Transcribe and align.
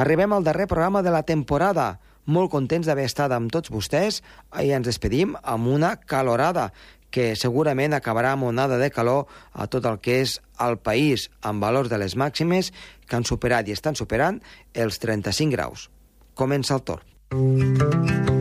Arribem 0.00 0.32
al 0.32 0.44
darrer 0.44 0.66
programa 0.66 1.02
de 1.02 1.10
la 1.10 1.24
temporada. 1.28 2.00
Molt 2.24 2.48
contents 2.54 2.86
d'haver 2.88 3.04
estat 3.04 3.34
amb 3.36 3.52
tots 3.52 3.68
vostès 3.68 4.22
i 4.64 4.72
ens 4.72 4.88
despedim 4.88 5.34
amb 5.42 5.68
una 5.68 5.90
calorada 6.00 6.70
que 7.12 7.34
segurament 7.36 7.92
acabarà 7.92 8.32
amb 8.32 8.48
onada 8.48 8.78
de 8.80 8.88
calor 8.94 9.28
a 9.52 9.68
tot 9.68 9.84
el 9.84 10.00
que 10.00 10.22
és 10.22 10.38
el 10.56 10.78
país, 10.80 11.28
amb 11.42 11.60
valors 11.60 11.92
de 11.92 12.00
les 12.00 12.16
màximes 12.16 12.72
que 13.04 13.20
han 13.20 13.28
superat 13.28 13.68
i 13.68 13.76
estan 13.76 13.98
superant 13.98 14.40
els 14.72 15.02
35 15.04 15.52
graus. 15.52 15.90
Comença 16.32 16.80
el 16.80 16.86
torn. 16.86 18.39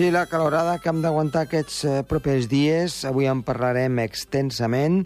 Sí, 0.00 0.10
la 0.10 0.24
calorada 0.24 0.78
que 0.80 0.88
hem 0.88 1.02
d'aguantar 1.04 1.42
aquests 1.44 1.78
eh, 1.84 1.90
propers 2.08 2.46
dies, 2.48 2.94
avui 3.04 3.26
en 3.28 3.42
parlarem 3.44 3.98
extensament, 4.00 5.02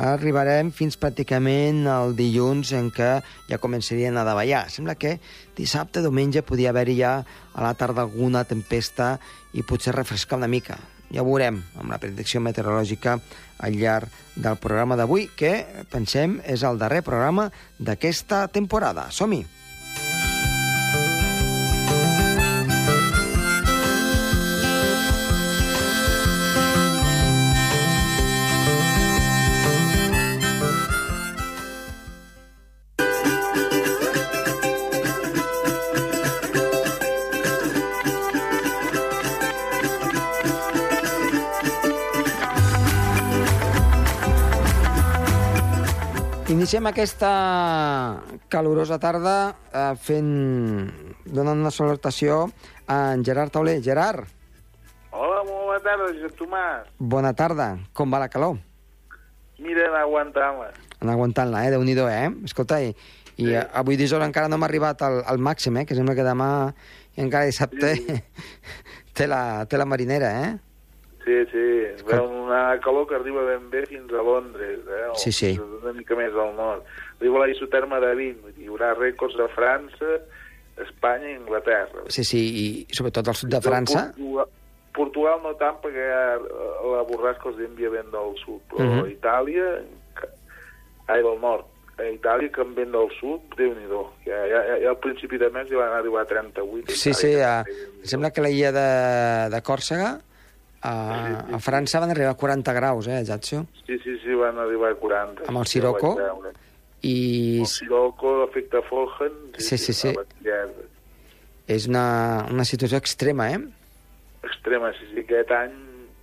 arribarem 0.00 0.70
fins 0.72 0.96
pràcticament 0.96 1.82
al 1.92 2.14
dilluns 2.16 2.70
en 2.78 2.88
què 2.88 3.10
ja 3.50 3.58
començarien 3.60 4.16
a 4.16 4.24
davallar. 4.24 4.62
Sembla 4.72 4.96
que 4.96 5.18
dissabte, 5.58 6.00
diumenge, 6.00 6.40
podia 6.40 6.72
haver-hi 6.72 6.96
ja 7.02 7.12
a 7.20 7.66
la 7.66 7.74
tarda 7.76 8.06
alguna 8.06 8.46
tempesta 8.48 9.18
i 9.52 9.60
potser 9.60 9.92
refrescar 9.98 10.40
una 10.40 10.48
mica. 10.48 10.80
Ja 11.12 11.20
ho 11.20 11.28
veurem 11.28 11.60
amb 11.76 11.92
la 11.92 12.00
predicció 12.00 12.40
meteorològica 12.40 13.18
al 13.60 13.76
llarg 13.76 14.08
del 14.40 14.56
programa 14.56 14.96
d'avui, 14.96 15.28
que, 15.36 15.84
pensem, 15.92 16.40
és 16.48 16.64
el 16.64 16.80
darrer 16.80 17.04
programa 17.04 17.50
d'aquesta 17.76 18.46
temporada. 18.48 19.10
Som-hi! 19.12 19.44
Iniciem 46.50 46.86
aquesta 46.90 47.30
calorosa 48.50 48.98
tarda 48.98 49.54
eh, 49.70 49.94
fent, 50.02 50.30
donant 51.30 51.60
una 51.62 51.70
salutació 51.70 52.48
a 52.90 53.12
en 53.14 53.22
Gerard 53.24 53.52
Tauler. 53.54 53.78
Gerard, 53.84 54.26
Hola, 55.10 55.42
molt 55.46 55.64
bona 55.66 55.78
tarda, 55.82 56.08
Josep 56.14 56.34
Tomàs. 56.38 56.90
bona 56.98 57.32
tarda. 57.38 57.68
Com 57.94 58.10
va 58.10 58.18
la 58.22 58.28
calor? 58.30 58.58
Mira, 59.62 59.86
aguantant-la. 60.00 60.68
Anar 61.00 61.14
aguantant-la, 61.16 61.64
eh? 61.66 61.70
Déu-n'hi-do, 61.74 62.06
eh? 62.10 62.30
Escolta, 62.46 62.80
i, 62.82 62.90
i 63.36 63.44
Sí. 63.44 63.48
sí. 63.50 63.56
avui 63.56 63.96
dijous 63.96 64.22
encara 64.22 64.48
no 64.48 64.56
hem 64.58 64.66
arribat 64.66 65.02
al, 65.02 65.22
al 65.26 65.38
màxim, 65.38 65.76
eh? 65.78 65.86
Que 65.86 65.94
sembla 65.98 66.14
que 66.14 66.26
demà 66.26 66.50
i 67.16 67.22
encara 67.26 67.46
dissabte 67.46 67.94
Sí. 67.96 68.18
té, 69.18 69.26
la, 69.30 69.66
té 69.66 69.78
la 69.78 69.86
marinera, 69.86 70.30
eh? 70.46 70.52
Sí, 71.24 71.36
sí, 71.52 71.64
veu 72.08 72.24
una 72.24 72.78
calor 72.80 73.06
que 73.06 73.14
arriba 73.14 73.42
ben 73.44 73.66
bé 73.70 73.82
fins 73.86 74.10
a 74.12 74.22
Londres, 74.24 74.80
eh? 74.88 75.06
o 75.10 75.14
Sí, 75.20 75.30
sí. 75.32 75.50
Una 75.60 75.92
mica 75.92 76.16
més 76.16 76.32
al 76.32 76.54
nord. 76.56 76.82
Arriba 77.20 77.42
a 77.44 77.46
l'isoterma 77.50 78.00
de 78.00 78.14
20, 78.14 78.40
vull 78.40 78.54
dir, 78.56 78.64
hi 78.64 78.70
haurà 78.72 78.94
rècords 78.96 79.36
a 79.38 79.48
França, 79.52 80.14
Espanya 80.80 81.28
i 81.28 81.34
Anglaterra. 81.36 82.06
Sí, 82.08 82.24
sí, 82.24 82.40
i 82.62 82.94
sobretot 82.96 83.28
al 83.28 83.36
sud 83.36 83.52
de 83.52 83.60
França. 83.60 84.06
Portugal, 84.16 84.48
Portugal 84.96 85.42
no 85.44 85.52
tant, 85.60 85.76
perquè 85.84 86.06
ja 86.08 86.22
la 86.40 87.02
borrasca 87.06 87.50
els 87.52 87.60
envia 87.68 87.92
vent 87.92 88.08
del 88.14 88.32
sud, 88.44 88.62
però 88.72 88.86
Mhm. 88.88 89.10
Itàlia, 89.12 89.68
que- 90.16 90.32
ai, 91.06 91.20
del 91.22 91.38
nord, 91.38 91.66
a 91.98 92.08
Itàlia, 92.08 92.50
que 92.50 92.62
amb 92.62 92.74
vent 92.76 92.92
del 92.96 93.10
sud, 93.20 93.40
déu 93.60 93.74
nhi 93.76 93.86
ja, 94.24 94.46
ja, 94.48 94.64
ja, 94.66 94.78
ja 94.80 94.88
al 94.88 94.98
principi 94.98 95.36
de 95.36 95.50
mes 95.50 95.68
ja 95.68 95.76
van 95.76 95.92
arribar 95.92 96.22
a 96.22 96.24
38. 96.24 96.92
Sí, 96.96 97.12
sí, 97.12 97.34
a, 97.34 97.62
sembla 98.02 98.30
que 98.32 98.40
l'illa 98.40 98.72
de, 98.72 99.50
de 99.54 99.62
Còrsega 99.62 100.18
a, 100.82 100.94
a 101.56 101.58
França 101.60 102.00
van 102.00 102.10
arribar 102.14 102.34
a 102.34 102.40
40 102.40 102.72
graus, 102.72 103.08
eh, 103.08 103.18
Ajaccio? 103.20 103.66
Sí, 103.86 103.98
sí, 104.04 104.16
sí, 104.22 104.34
van 104.34 104.58
arribar 104.58 104.92
a 104.92 105.00
40. 105.00 105.48
Amb 105.48 105.58
el 105.58 105.66
sí, 105.66 105.78
Sirocco? 105.78 106.14
I 107.02 107.60
El 107.60 107.66
Sirocco, 107.66 108.38
l'efecte 108.42 108.82
Folgen... 108.88 109.36
Sí, 109.58 109.78
sí, 109.78 109.92
sí. 109.96 110.14
batllada 110.16 110.88
és 111.70 111.86
una, 111.86 112.48
una 112.50 112.66
situació 112.66 112.98
extrema, 112.98 113.46
eh? 113.54 113.60
Extrema, 114.48 114.90
sí, 114.98 115.06
sí, 115.12 115.22
aquest 115.22 115.54
any... 115.54 115.78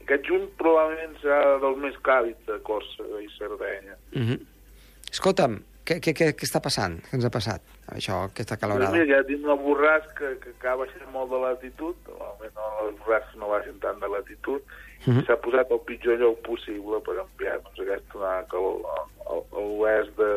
Aquest 0.08 0.28
juny 0.30 0.46
probablement 0.60 1.18
serà 1.20 1.58
dels 1.60 1.80
més 1.84 1.96
càlids 2.04 2.46
de 2.48 2.56
Còrsega 2.68 3.20
i 3.20 3.28
Sardenya. 3.34 3.98
Uh 4.16 4.30
-huh. 4.30 4.38
Escolta'm, 5.12 5.58
què, 5.88 6.00
què, 6.04 6.14
què, 6.14 6.26
què 6.36 6.46
està 6.48 6.60
passant? 6.64 6.98
Què 7.08 7.16
ens 7.18 7.26
ha 7.26 7.32
passat? 7.32 7.62
Això, 7.96 8.18
aquesta 8.28 8.58
calorada. 8.60 8.92
Mira, 8.92 9.06
ja 9.16 9.24
tinc 9.28 9.46
una 9.48 9.56
borrasca 9.56 10.34
que, 10.44 10.52
que 10.60 10.68
ha 10.68 10.76
baixat 10.76 11.08
molt 11.14 11.32
de 11.32 11.40
latitud, 11.46 11.96
normalment 12.10 12.54
no, 12.60 12.68
les 12.90 12.98
borrasques 13.00 13.40
no 13.40 13.48
baixen 13.56 13.80
tant 13.80 14.00
de 14.04 14.08
latitud, 14.18 14.62
Uh 15.06 15.12
i 15.12 15.14
-huh. 15.14 15.26
s'ha 15.28 15.36
posat 15.38 15.70
el 15.72 15.80
pitjor 15.86 16.18
lloc 16.18 16.40
possible 16.42 16.98
per 17.06 17.14
enviar-nos 17.22 17.80
aquesta 17.80 18.18
onada 18.18 18.42
de 18.42 18.48
calor 18.50 18.78
a, 18.98 19.60
l'oest 19.62 20.12
de, 20.18 20.32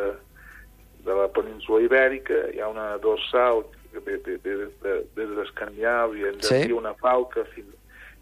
de 1.07 1.15
la 1.17 1.29
península 1.33 1.81
ibèrica. 1.83 2.35
Hi 2.55 2.61
ha 2.61 2.69
una 2.69 2.99
dorsal 2.99 3.65
que 3.91 3.99
ve, 4.01 4.19
ve, 4.19 4.37
ve 4.45 4.57
des 4.57 4.73
de- 4.83 5.05
des 5.17 5.29
d'Escandinàvia, 5.37 6.29
ens 6.35 6.47
Sí. 6.47 6.71
una 6.73 6.93
falca 6.95 7.43
fins, 7.55 7.73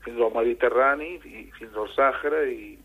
fins 0.04 0.20
al 0.20 0.32
Mediterrani 0.32 1.18
i 1.24 1.50
fins 1.58 1.74
al 1.76 1.88
Sàhara 1.96 2.44
i, 2.46 2.78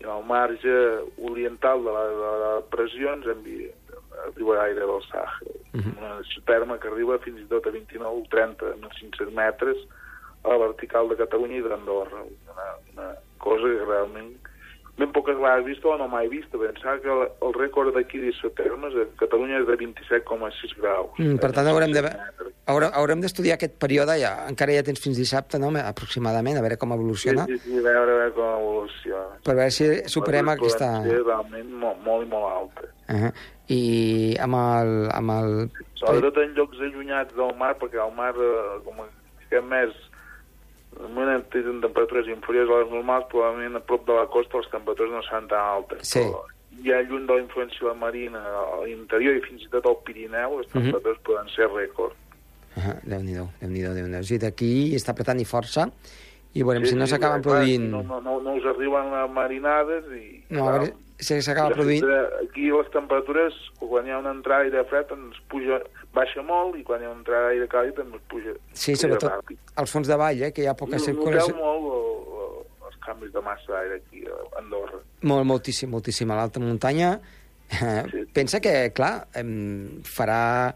i 0.00 0.04
al 0.04 0.24
marge 0.24 0.74
oriental 1.18 1.84
de 1.84 1.92
la, 1.92 2.04
de 2.20 2.32
la 2.42 2.52
pressió 2.72 3.12
ens 3.14 3.26
envia 3.32 3.72
arriba 4.26 4.54
a 4.54 4.58
l'aire 4.58 4.86
del 4.88 5.04
Sàhara. 5.08 5.54
Mhm. 5.72 5.92
Una 5.98 6.42
terma 6.44 6.78
que 6.78 6.88
arriba 6.88 7.18
fins 7.18 7.40
i 7.40 7.48
tot 7.50 7.66
a 7.66 7.70
29 7.70 8.22
o 8.22 8.26
30, 8.30 8.74
1.500 8.80 9.32
metres 9.32 9.76
a 10.42 10.48
la 10.48 10.58
vertical 10.58 11.08
de 11.08 11.16
Catalunya 11.16 11.58
i 11.58 11.62
d'Andorra. 11.68 12.22
Una, 12.52 12.66
una 12.92 13.08
cosa 13.38 13.62
que 13.62 13.84
realment 13.84 14.34
ben 14.96 15.12
poques 15.12 15.36
vegades 15.36 15.66
vista 15.66 15.88
o 15.88 15.96
no 16.00 16.08
mai 16.08 16.28
vista. 16.28 16.56
Pensava 16.56 16.98
que 17.04 17.10
el, 17.12 17.26
el 17.44 17.52
rècord 17.56 17.92
d'aquí 17.94 18.20
d'isotermes 18.22 18.96
a 18.96 19.04
Catalunya 19.20 19.60
és 19.60 19.66
de 19.68 19.76
27,6 19.82 20.76
graus. 20.80 21.12
Mm, 21.20 21.36
per 21.42 21.50
tant, 21.52 21.68
haurem 21.68 21.92
de, 21.92 22.02
haurem, 22.72 22.94
haurem 22.96 23.24
d'estudiar 23.24 23.58
aquest 23.58 23.76
període, 23.82 24.16
ja, 24.22 24.32
encara 24.48 24.78
ja 24.78 24.84
tens 24.86 25.02
fins 25.04 25.20
dissabte, 25.20 25.60
no?, 25.60 25.70
aproximadament, 25.82 26.56
a 26.56 26.64
veure 26.64 26.80
com 26.80 26.94
Sí, 26.96 26.96
evoluciona, 26.96 27.44
sí, 27.50 27.58
sí, 27.64 27.76
a 27.76 27.84
veure, 27.84 28.14
a 28.14 28.20
veure 28.22 28.32
com 28.38 28.48
evoluciona. 28.54 29.38
per 29.44 29.54
veure 29.58 29.74
si 29.74 29.90
superem 30.08 30.48
aquesta... 30.54 30.90
ser 31.04 31.20
realment 31.20 31.70
molt, 31.84 32.00
molt 32.06 32.24
i 32.24 32.30
molt 32.32 32.48
altes. 32.54 32.90
Uh 33.06 33.20
-huh. 33.20 33.32
I 33.68 33.82
amb 34.40 34.54
el... 34.54 34.92
Amb 35.12 35.30
el... 35.36 35.70
Sobretot 36.00 36.36
en 36.38 36.54
llocs 36.54 36.80
allunyats 36.80 37.34
del 37.36 37.54
mar, 37.58 37.74
perquè 37.76 38.00
al 38.00 38.14
mar, 38.14 38.32
eh, 38.32 38.80
com 38.84 39.04
aquest 39.04 39.64
mes, 39.68 39.92
de 41.00 41.08
moment 41.12 41.44
tenen 41.52 41.80
temperatures 41.80 42.28
inferiors 42.28 42.70
a 42.70 42.82
les 42.82 42.90
normals, 42.90 43.26
probablement 43.30 43.76
a 43.76 43.80
prop 43.80 44.06
de 44.06 44.12
la 44.16 44.26
costa 44.26 44.58
les 44.58 44.70
temperatures 44.70 45.12
no 45.12 45.22
seran 45.22 45.48
tan 45.48 45.60
altes. 45.76 46.08
Sí. 46.08 46.20
Però 46.20 46.44
ja 46.84 47.00
lluny 47.02 47.26
de 47.26 47.34
la 47.34 47.40
influència 47.40 47.94
marina, 47.96 48.38
a 48.38 48.84
l'interior 48.84 49.36
i 49.36 49.40
fins 49.44 49.64
i 49.64 49.70
tot 49.72 49.86
al 49.86 49.98
Pirineu, 50.04 50.58
les 50.58 50.68
Mhm. 50.68 50.82
temperatures 50.82 51.18
poden 51.24 51.48
ser 51.48 51.68
rècord. 51.68 52.12
Uh 52.76 52.82
-huh. 52.82 52.96
Déu-n'hi-do, 53.04 53.48
Déu-n'hi-do, 53.60 53.94
déu 53.94 54.06
nhi 54.06 54.12
déu 54.12 54.22
sí, 54.22 54.38
d'aquí 54.38 54.94
està 54.94 55.10
apretant 55.10 55.40
i 55.40 55.44
força, 55.44 55.90
i 56.52 56.62
veurem 56.62 56.84
si 56.84 56.94
no 56.94 57.06
s'acaben 57.06 57.42
clar, 57.42 57.56
produint... 57.56 57.90
No, 57.90 58.02
no, 58.02 58.20
no, 58.20 58.40
no 58.40 58.54
us 58.54 58.64
arriben 58.64 59.32
marinades 59.32 60.04
i... 60.12 60.44
No, 60.50 60.68
a 60.68 60.72
veure 60.78 60.92
s'acaba 61.18 61.70
produint... 61.74 62.04
eh, 62.04 62.44
Aquí 62.48 62.68
les 62.70 62.90
temperatures, 62.92 63.54
quan 63.80 64.06
hi 64.06 64.10
ha 64.12 64.18
una 64.18 64.30
entrada 64.32 64.64
d'aire 64.64 64.84
fred, 64.90 65.10
ens 65.16 65.38
puja, 65.48 65.80
baixa 66.14 66.42
molt, 66.42 66.76
i 66.76 66.82
quan 66.84 67.00
hi 67.00 67.06
ha 67.06 67.10
una 67.10 67.18
entrada 67.20 67.48
d'aire 67.48 67.68
càlid, 67.68 67.98
ens 68.04 68.22
puja, 68.28 68.52
Sí, 68.72 68.92
puja 68.92 69.02
sobretot 69.06 69.30
ràpid. 69.32 69.58
als 69.76 69.90
fons 69.92 70.08
de 70.08 70.16
vall, 70.16 70.42
eh, 70.42 70.52
que 70.52 70.62
hi 70.62 70.66
ha 70.66 70.74
poca 70.74 70.96
Noteu 70.98 71.06
circulació. 71.14 71.54
molt 71.56 71.86
el, 71.92 72.36
el, 72.42 72.86
els 72.90 72.96
canvis 73.06 73.32
de 73.32 73.40
massa 73.40 73.72
d'aire 73.72 74.00
aquí 74.02 74.24
a 74.26 74.58
Andorra. 74.60 75.00
Molt, 75.22 75.44
moltíssim, 75.46 75.90
moltíssim. 75.90 76.30
A 76.30 76.36
l'alta 76.36 76.60
muntanya, 76.60 77.20
eh, 77.70 78.02
Sí. 78.12 78.24
pensa 78.32 78.60
que, 78.60 78.92
clar, 78.94 79.26
em, 79.34 80.02
farà 80.04 80.74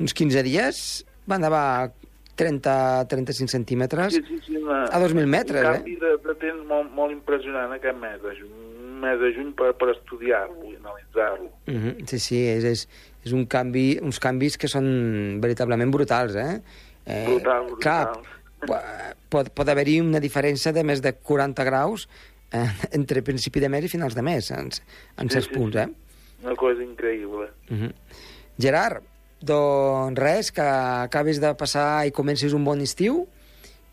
uns 0.00 0.14
15 0.14 0.42
dies 0.42 1.04
va 1.30 1.38
nevar 1.38 1.92
30-35 2.36 3.48
centímetres. 3.48 4.14
Sí, 4.14 4.22
sí, 4.26 4.38
sí, 4.46 4.56
una, 4.56 4.84
A 4.86 4.98
2.000 4.98 5.26
metres, 5.26 5.62
un 5.62 5.74
eh? 5.74 5.78
canvi 5.78 5.96
de, 5.96 6.16
de 6.16 6.34
temps 6.40 6.64
molt, 6.66 6.90
molt 6.90 7.12
impressionant 7.12 7.72
aquest 7.76 7.96
mes 8.00 8.20
de 8.22 8.34
juny. 8.40 8.58
Mes 9.02 9.18
de 9.20 9.32
juny 9.34 9.52
per, 9.58 9.72
per 9.78 9.90
estudiar-lo 9.92 10.68
i 10.70 10.76
analitzar-lo. 10.78 11.50
Uh 11.66 11.74
-huh. 11.74 11.94
Sí, 12.06 12.18
sí, 12.18 12.40
és, 12.48 12.64
és, 12.64 12.88
és 13.24 13.32
un 13.32 13.46
canvi, 13.46 13.98
uns 14.02 14.18
canvis 14.22 14.56
que 14.56 14.68
són 14.68 14.86
veritablement 15.42 15.90
brutals, 15.90 16.36
eh? 16.36 16.60
eh 17.06 17.24
Brutal, 17.26 17.66
brutal. 17.66 17.80
Clar, 17.80 18.12
po- 18.66 18.82
pot, 19.28 19.50
pot 19.50 19.68
haver-hi 19.68 20.00
una 20.00 20.20
diferència 20.20 20.72
de 20.72 20.84
més 20.84 21.02
de 21.02 21.12
40 21.12 21.64
graus 21.64 22.08
eh, 22.52 22.68
entre 22.98 23.22
principi 23.22 23.60
de 23.60 23.68
mes 23.68 23.84
i 23.84 23.88
finals 23.88 24.14
de 24.14 24.22
mes, 24.22 24.50
en, 24.50 24.70
en 25.16 25.28
Sí, 25.28 25.34
certs 25.34 25.48
sí, 25.48 25.54
punts, 25.54 25.76
eh? 25.76 25.88
Una 26.42 26.54
cosa 26.54 26.82
increïble. 26.82 27.50
Uh 27.70 27.76
-huh. 27.76 27.92
Gerard, 28.58 29.02
Doncs 29.42 30.18
res, 30.18 30.52
que 30.54 30.62
acabis 30.62 31.40
de 31.42 31.50
passar 31.58 32.06
i 32.06 32.12
comencis 32.14 32.54
un 32.54 32.62
bon 32.64 32.80
estiu. 32.84 33.24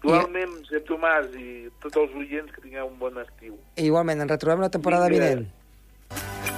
Igualment, 0.04 0.54
Josep 0.64 0.86
Tomàs 0.88 1.34
i 1.36 1.48
tots 1.84 2.00
els 2.00 2.14
oients 2.16 2.52
que 2.56 2.62
tingueu 2.64 2.88
un 2.88 2.98
bon 3.02 3.18
estiu. 3.20 3.58
I 3.76 3.90
igualment, 3.90 4.22
ens 4.24 4.32
retrobem 4.32 4.64
la 4.64 4.72
temporada 4.72 5.10
Vinga. 5.12 5.28
vinent. 5.28 6.50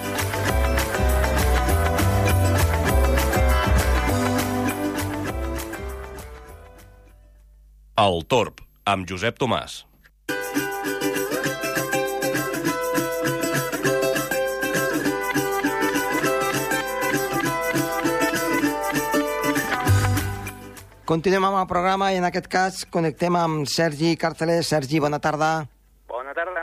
El 8.01 8.23
Torb, 8.25 8.61
amb 8.85 9.09
Josep 9.09 9.37
Tomàs. 9.41 9.81
Continuem 21.11 21.43
amb 21.43 21.57
el 21.59 21.65
programa 21.67 22.05
i 22.13 22.17
en 22.21 22.23
aquest 22.23 22.45
cas 22.47 22.75
connectem 22.87 23.35
amb 23.35 23.65
Sergi 23.67 24.13
Carceler. 24.15 24.61
Sergi, 24.63 25.01
bona 25.03 25.17
tarda. 25.19 25.49
Bona 26.07 26.31
tarda. 26.31 26.61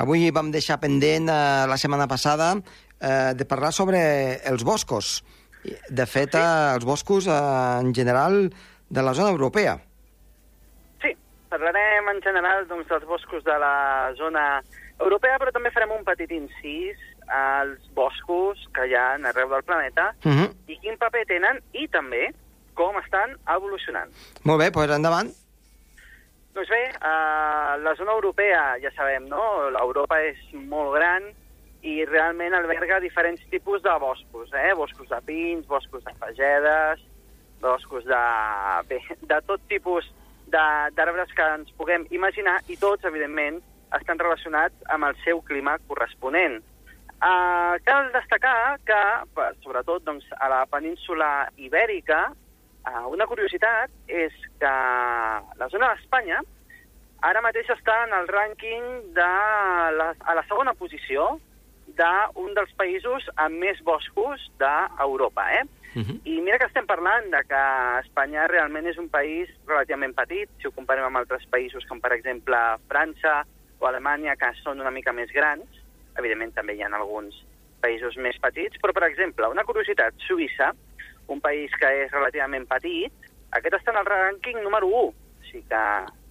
Avui 0.00 0.30
vam 0.32 0.48
deixar 0.54 0.78
pendent 0.80 1.28
eh, 1.28 1.66
la 1.68 1.76
setmana 1.76 2.06
passada 2.08 2.54
eh, 2.56 3.34
de 3.36 3.44
parlar 3.44 3.68
sobre 3.76 4.00
els 4.48 4.64
boscos. 4.64 5.18
De 5.92 6.06
fet, 6.08 6.38
eh, 6.40 6.72
els 6.72 6.88
boscos 6.88 7.28
eh, 7.28 7.36
en 7.84 7.92
general 7.92 8.46
de 8.88 9.04
la 9.04 9.12
zona 9.12 9.28
europea. 9.36 9.76
Sí, 11.04 11.12
parlarem 11.52 12.08
en 12.14 12.24
general 12.24 12.64
doncs, 12.72 12.88
dels 12.88 13.04
boscos 13.04 13.44
de 13.44 13.58
la 13.60 13.76
zona 14.16 14.46
europea, 15.02 15.36
però 15.36 15.52
també 15.52 15.74
farem 15.74 15.92
un 15.98 16.06
petit 16.08 16.32
incís 16.32 16.96
als 17.28 17.92
boscos 17.92 18.64
que 18.72 18.88
hi 18.88 18.96
ha 18.96 19.18
arreu 19.20 19.52
del 19.52 19.68
planeta 19.68 20.14
Uh 20.24 20.32
-huh. 20.32 20.48
i 20.66 20.78
quin 20.80 20.96
paper 20.96 21.26
tenen 21.28 21.60
i 21.72 21.88
també 21.88 22.32
com 22.78 22.98
estan 23.00 23.36
evolucionant. 23.54 24.10
Molt 24.48 24.62
bé, 24.62 24.70
doncs 24.74 24.96
endavant. 24.96 25.30
Doncs 26.52 26.68
bé, 26.68 26.82
eh, 26.88 27.78
la 27.80 27.94
zona 27.96 28.12
europea, 28.12 28.76
ja 28.82 28.90
sabem, 28.92 29.28
no? 29.28 29.70
L'Europa 29.72 30.20
és 30.20 30.40
molt 30.68 30.92
gran 30.98 31.30
i 31.82 32.04
realment 32.04 32.54
alberga 32.54 33.00
diferents 33.00 33.40
tipus 33.50 33.82
de 33.82 33.94
boscos, 33.98 34.52
eh? 34.52 34.74
Boscos 34.76 35.08
de 35.08 35.20
pins, 35.26 35.66
boscos 35.66 36.04
de 36.04 36.12
fagedes, 36.20 37.00
boscos 37.60 38.04
de... 38.04 38.20
Bé, 38.90 39.00
de 39.20 39.40
tot 39.46 39.64
tipus 39.68 40.10
d'arbres 40.52 41.32
que 41.32 41.48
ens 41.56 41.72
puguem 41.78 42.04
imaginar 42.10 42.58
i 42.68 42.76
tots, 42.76 43.06
evidentment, 43.08 43.62
estan 43.96 44.20
relacionats 44.20 44.92
amb 44.92 45.08
el 45.08 45.16
seu 45.24 45.40
clima 45.48 45.78
corresponent. 45.88 46.60
Uh, 47.22 47.78
cal 47.86 48.10
destacar 48.12 48.76
que, 48.84 49.00
sobretot 49.62 50.04
doncs, 50.04 50.26
a 50.36 50.48
la 50.50 50.64
península 50.66 51.48
ibèrica, 51.56 52.32
uh, 52.86 53.06
una 53.12 53.26
curiositat 53.26 53.90
és 54.08 54.34
que 54.60 54.72
la 55.60 55.68
zona 55.70 55.92
d'Espanya 55.92 56.42
ara 57.22 57.42
mateix 57.44 57.70
està 57.70 58.02
en 58.06 58.14
el 58.18 58.28
rànquing 58.28 58.88
de 59.16 59.30
la, 59.98 60.10
a 60.18 60.34
la 60.34 60.44
segona 60.48 60.74
posició 60.74 61.36
d'un 61.92 62.54
dels 62.56 62.72
països 62.78 63.28
amb 63.36 63.60
més 63.60 63.80
boscos 63.84 64.42
d'Europa, 64.58 65.44
eh? 65.60 65.64
Uh 65.94 66.00
-huh. 66.00 66.20
I 66.24 66.40
mira 66.40 66.58
que 66.58 66.66
estem 66.66 66.86
parlant 66.86 67.26
de 67.30 67.42
que 67.44 67.62
Espanya 68.00 68.46
realment 68.48 68.86
és 68.86 68.96
un 68.96 69.08
país 69.08 69.48
relativament 69.66 70.14
petit, 70.14 70.48
si 70.58 70.66
ho 70.66 70.72
comparem 70.72 71.04
amb 71.04 71.16
altres 71.16 71.44
països 71.50 71.84
com, 71.86 72.00
per 72.00 72.12
exemple, 72.12 72.56
França 72.88 73.44
o 73.78 73.86
Alemanya, 73.86 74.36
que 74.36 74.52
són 74.62 74.80
una 74.80 74.90
mica 74.90 75.12
més 75.12 75.30
grans. 75.30 75.66
Evidentment, 76.16 76.52
també 76.54 76.74
hi 76.74 76.82
ha 76.82 76.88
alguns 76.92 77.34
països 77.82 78.16
més 78.16 78.38
petits, 78.38 78.78
però, 78.80 78.92
per 78.92 79.04
exemple, 79.04 79.48
una 79.48 79.64
curiositat, 79.64 80.14
Suïssa, 80.26 80.72
un 81.32 81.40
país 81.40 81.70
que 81.80 81.88
és 82.04 82.10
relativament 82.12 82.66
petit, 82.68 83.12
aquest 83.52 83.74
està 83.74 83.90
en 83.92 83.98
el 84.02 84.06
rànquing 84.06 84.62
número 84.62 84.86
1. 84.86 85.08
O 85.08 85.14
sigui 85.50 85.64
que, 85.68 85.82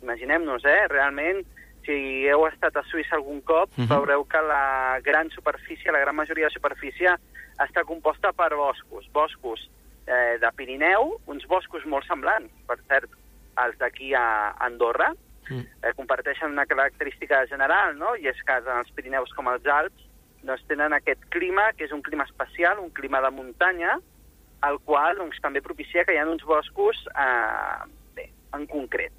imaginem-nos, 0.03 0.63
eh, 0.65 0.87
realment, 0.89 1.43
si 1.85 2.27
heu 2.29 2.45
estat 2.47 2.75
a 2.77 2.83
Suïssa 2.83 3.15
algun 3.17 3.41
cop, 3.41 3.69
uh 3.69 3.81
Mhm. 3.81 3.85
-huh. 3.87 3.95
veureu 3.97 4.25
que 4.27 4.41
la 4.41 4.99
gran 5.03 5.29
superfície, 5.31 5.91
la 5.91 5.99
gran 5.99 6.15
majoria 6.15 6.45
de 6.45 6.53
superfície, 6.53 7.09
està 7.57 7.83
composta 7.85 8.31
per 8.33 8.55
boscos. 8.55 9.07
Boscos 9.11 9.69
eh, 10.07 10.37
de 10.41 10.51
Pirineu, 10.55 11.19
uns 11.27 11.45
boscos 11.47 11.85
molt 11.85 12.05
semblants, 12.07 12.51
per 12.67 12.77
cert, 12.87 13.09
als 13.55 13.77
d'aquí 13.77 14.13
a 14.15 14.51
Andorra, 14.59 15.13
Mm. 15.49 15.59
eh, 15.83 15.93
comparteixen 15.95 16.51
una 16.51 16.65
característica 16.65 17.45
general, 17.47 17.97
no? 17.97 18.15
i 18.15 18.27
és 18.27 18.37
que 18.43 18.61
tant 18.61 18.77
els 18.79 18.91
Pirineus 18.91 19.31
com 19.33 19.47
els 19.47 19.65
Alps 19.65 20.01
doncs, 20.43 20.65
tenen 20.67 20.93
aquest 20.93 21.19
clima, 21.29 21.71
que 21.73 21.85
és 21.85 21.91
un 21.91 22.01
clima 22.01 22.23
especial, 22.23 22.79
un 22.79 22.89
clima 22.91 23.21
de 23.21 23.29
muntanya, 23.31 23.99
el 24.67 24.79
qual 24.85 25.17
doncs, 25.17 25.39
també 25.41 25.61
propicia 25.65 26.05
que 26.05 26.15
hi 26.15 26.19
ha 26.21 26.27
uns 26.29 26.43
boscos 26.45 26.97
eh, 27.15 27.89
bé, 28.17 28.27
en 28.57 28.67
concret. 28.69 29.13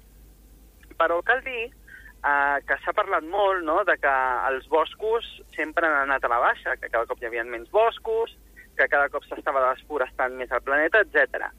Però 0.99 1.19
cal 1.25 1.43
dir 1.45 1.65
eh, 1.67 2.57
que 2.67 2.77
s'ha 2.83 2.95
parlat 2.95 3.25
molt 3.27 3.65
no, 3.67 3.81
de 3.87 3.97
que 3.99 4.13
els 4.49 4.69
boscos 4.71 5.27
sempre 5.57 5.87
han 5.87 6.05
anat 6.05 6.23
a 6.23 6.31
la 6.31 6.41
baixa, 6.43 6.77
que 6.79 6.89
cada 6.89 7.09
cop 7.09 7.21
hi 7.21 7.29
havia 7.29 7.45
menys 7.47 7.71
boscos, 7.73 8.35
que 8.77 8.87
cada 8.89 9.09
cop 9.13 9.25
s'estava 9.27 9.65
desforestant 9.71 10.37
més 10.39 10.51
el 10.51 10.63
planeta, 10.65 11.03
etc. 11.03 11.49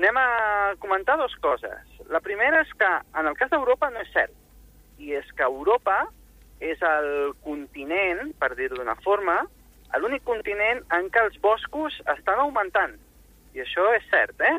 Anem 0.00 0.16
a 0.18 0.28
comentar 0.82 1.18
dues 1.20 1.36
coses. 1.42 2.00
La 2.10 2.22
primera 2.24 2.64
és 2.64 2.72
que 2.78 2.90
en 3.20 3.30
el 3.30 3.36
cas 3.38 3.52
d'Europa 3.52 3.92
no 3.94 4.02
és 4.02 4.10
cert, 4.14 4.34
i 4.98 5.14
és 5.18 5.28
que 5.36 5.46
Europa 5.46 6.04
és 6.64 6.80
el 6.86 7.34
continent, 7.44 8.32
per 8.40 8.54
dir-ho 8.58 8.78
d'una 8.78 8.96
forma, 9.04 9.42
l'únic 10.00 10.24
continent 10.26 10.82
en 10.96 11.10
què 11.12 11.24
els 11.26 11.36
boscos 11.42 11.96
estan 12.16 12.40
augmentant. 12.42 12.96
I 13.54 13.62
això 13.64 13.86
és 13.94 14.06
cert, 14.10 14.40
eh? 14.40 14.56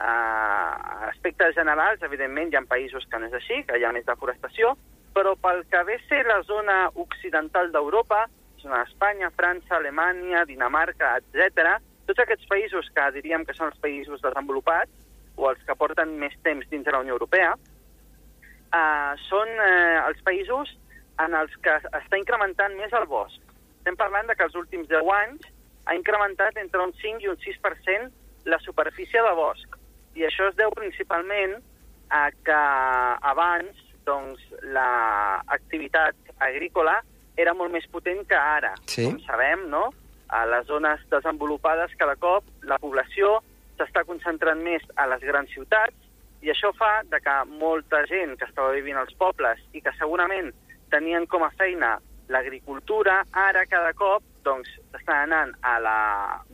Uh, 0.00 1.08
aspectes 1.10 1.54
generals, 1.58 2.00
evidentment, 2.06 2.48
hi 2.48 2.56
ha 2.56 2.62
països 2.68 3.04
que 3.10 3.18
no 3.20 3.28
és 3.28 3.36
així, 3.36 3.60
que 3.68 3.76
hi 3.76 3.84
ha 3.84 3.92
més 3.92 4.06
deforestació, 4.06 4.72
però 5.12 5.34
pel 5.42 5.64
que 5.68 5.82
ve 5.84 5.98
a 5.98 6.04
ser 6.08 6.22
la 6.28 6.38
zona 6.48 6.76
occidental 7.04 7.68
d'Europa, 7.74 8.22
zona 8.62 8.84
d'Espanya, 8.84 9.32
França, 9.36 9.76
Alemanya, 9.76 10.46
Dinamarca, 10.48 11.16
etc. 11.20 11.76
Tots 12.08 12.24
aquests 12.24 12.48
països 12.48 12.88
que 12.94 13.10
diríem 13.18 13.44
que 13.44 13.56
són 13.56 13.72
els 13.72 13.82
països 13.82 14.22
desenvolupats, 14.24 14.92
o 15.36 15.50
els 15.50 15.60
que 15.66 15.76
porten 15.76 16.16
més 16.20 16.34
temps 16.44 16.66
dins 16.72 16.84
de 16.84 16.92
la 16.94 17.02
Unió 17.04 17.16
Europea, 17.18 17.52
uh, 17.56 19.12
són 19.28 19.52
uh, 19.56 20.06
els 20.06 20.20
països 20.26 20.72
en 21.20 21.36
els 21.36 21.54
que 21.64 21.76
està 22.00 22.18
incrementant 22.20 22.76
més 22.80 22.92
el 22.96 23.06
bosc. 23.10 23.49
Estem 23.90 24.06
parlant 24.06 24.28
de 24.30 24.36
que 24.38 24.44
els 24.46 24.54
últims 24.54 24.86
10 24.86 25.08
anys 25.10 25.46
ha 25.90 25.94
incrementat 25.98 26.58
entre 26.60 26.78
un 26.78 26.92
5 26.94 27.24
i 27.24 27.28
un 27.32 27.38
6% 27.42 28.46
la 28.46 28.58
superfície 28.62 29.18
de 29.18 29.30
bosc. 29.34 29.72
I 30.14 30.28
això 30.28 30.46
es 30.46 30.54
deu 30.54 30.70
principalment 30.76 31.56
a 32.14 32.20
que 32.46 32.58
abans 33.32 33.80
doncs, 34.06 34.44
l'activitat 34.62 36.14
agrícola 36.38 37.00
era 37.34 37.50
molt 37.58 37.74
més 37.74 37.88
potent 37.90 38.22
que 38.30 38.38
ara. 38.38 38.70
Sí. 38.86 39.08
Com 39.08 39.18
sabem, 39.24 39.64
no? 39.72 39.88
A 40.30 40.44
les 40.46 40.70
zones 40.70 41.02
desenvolupades 41.10 41.96
cada 41.98 42.14
cop 42.14 42.46
la 42.70 42.78
població 42.78 43.40
s'està 43.80 44.04
concentrant 44.06 44.62
més 44.62 44.86
a 44.94 45.08
les 45.10 45.24
grans 45.26 45.50
ciutats 45.50 46.46
i 46.46 46.54
això 46.54 46.70
fa 46.78 47.00
de 47.10 47.18
que 47.18 47.34
molta 47.56 48.04
gent 48.06 48.38
que 48.38 48.46
estava 48.46 48.70
vivint 48.78 49.02
als 49.02 49.18
pobles 49.18 49.58
i 49.74 49.82
que 49.82 49.96
segurament 49.98 50.52
tenien 50.94 51.26
com 51.26 51.42
a 51.42 51.50
feina 51.58 51.96
l'agricultura, 52.30 53.20
ara 53.34 53.66
cada 53.66 53.92
cop 53.98 54.24
doncs, 54.46 54.70
estan 54.96 55.26
anant 55.26 55.52
a 55.66 55.76
la, 55.82 55.98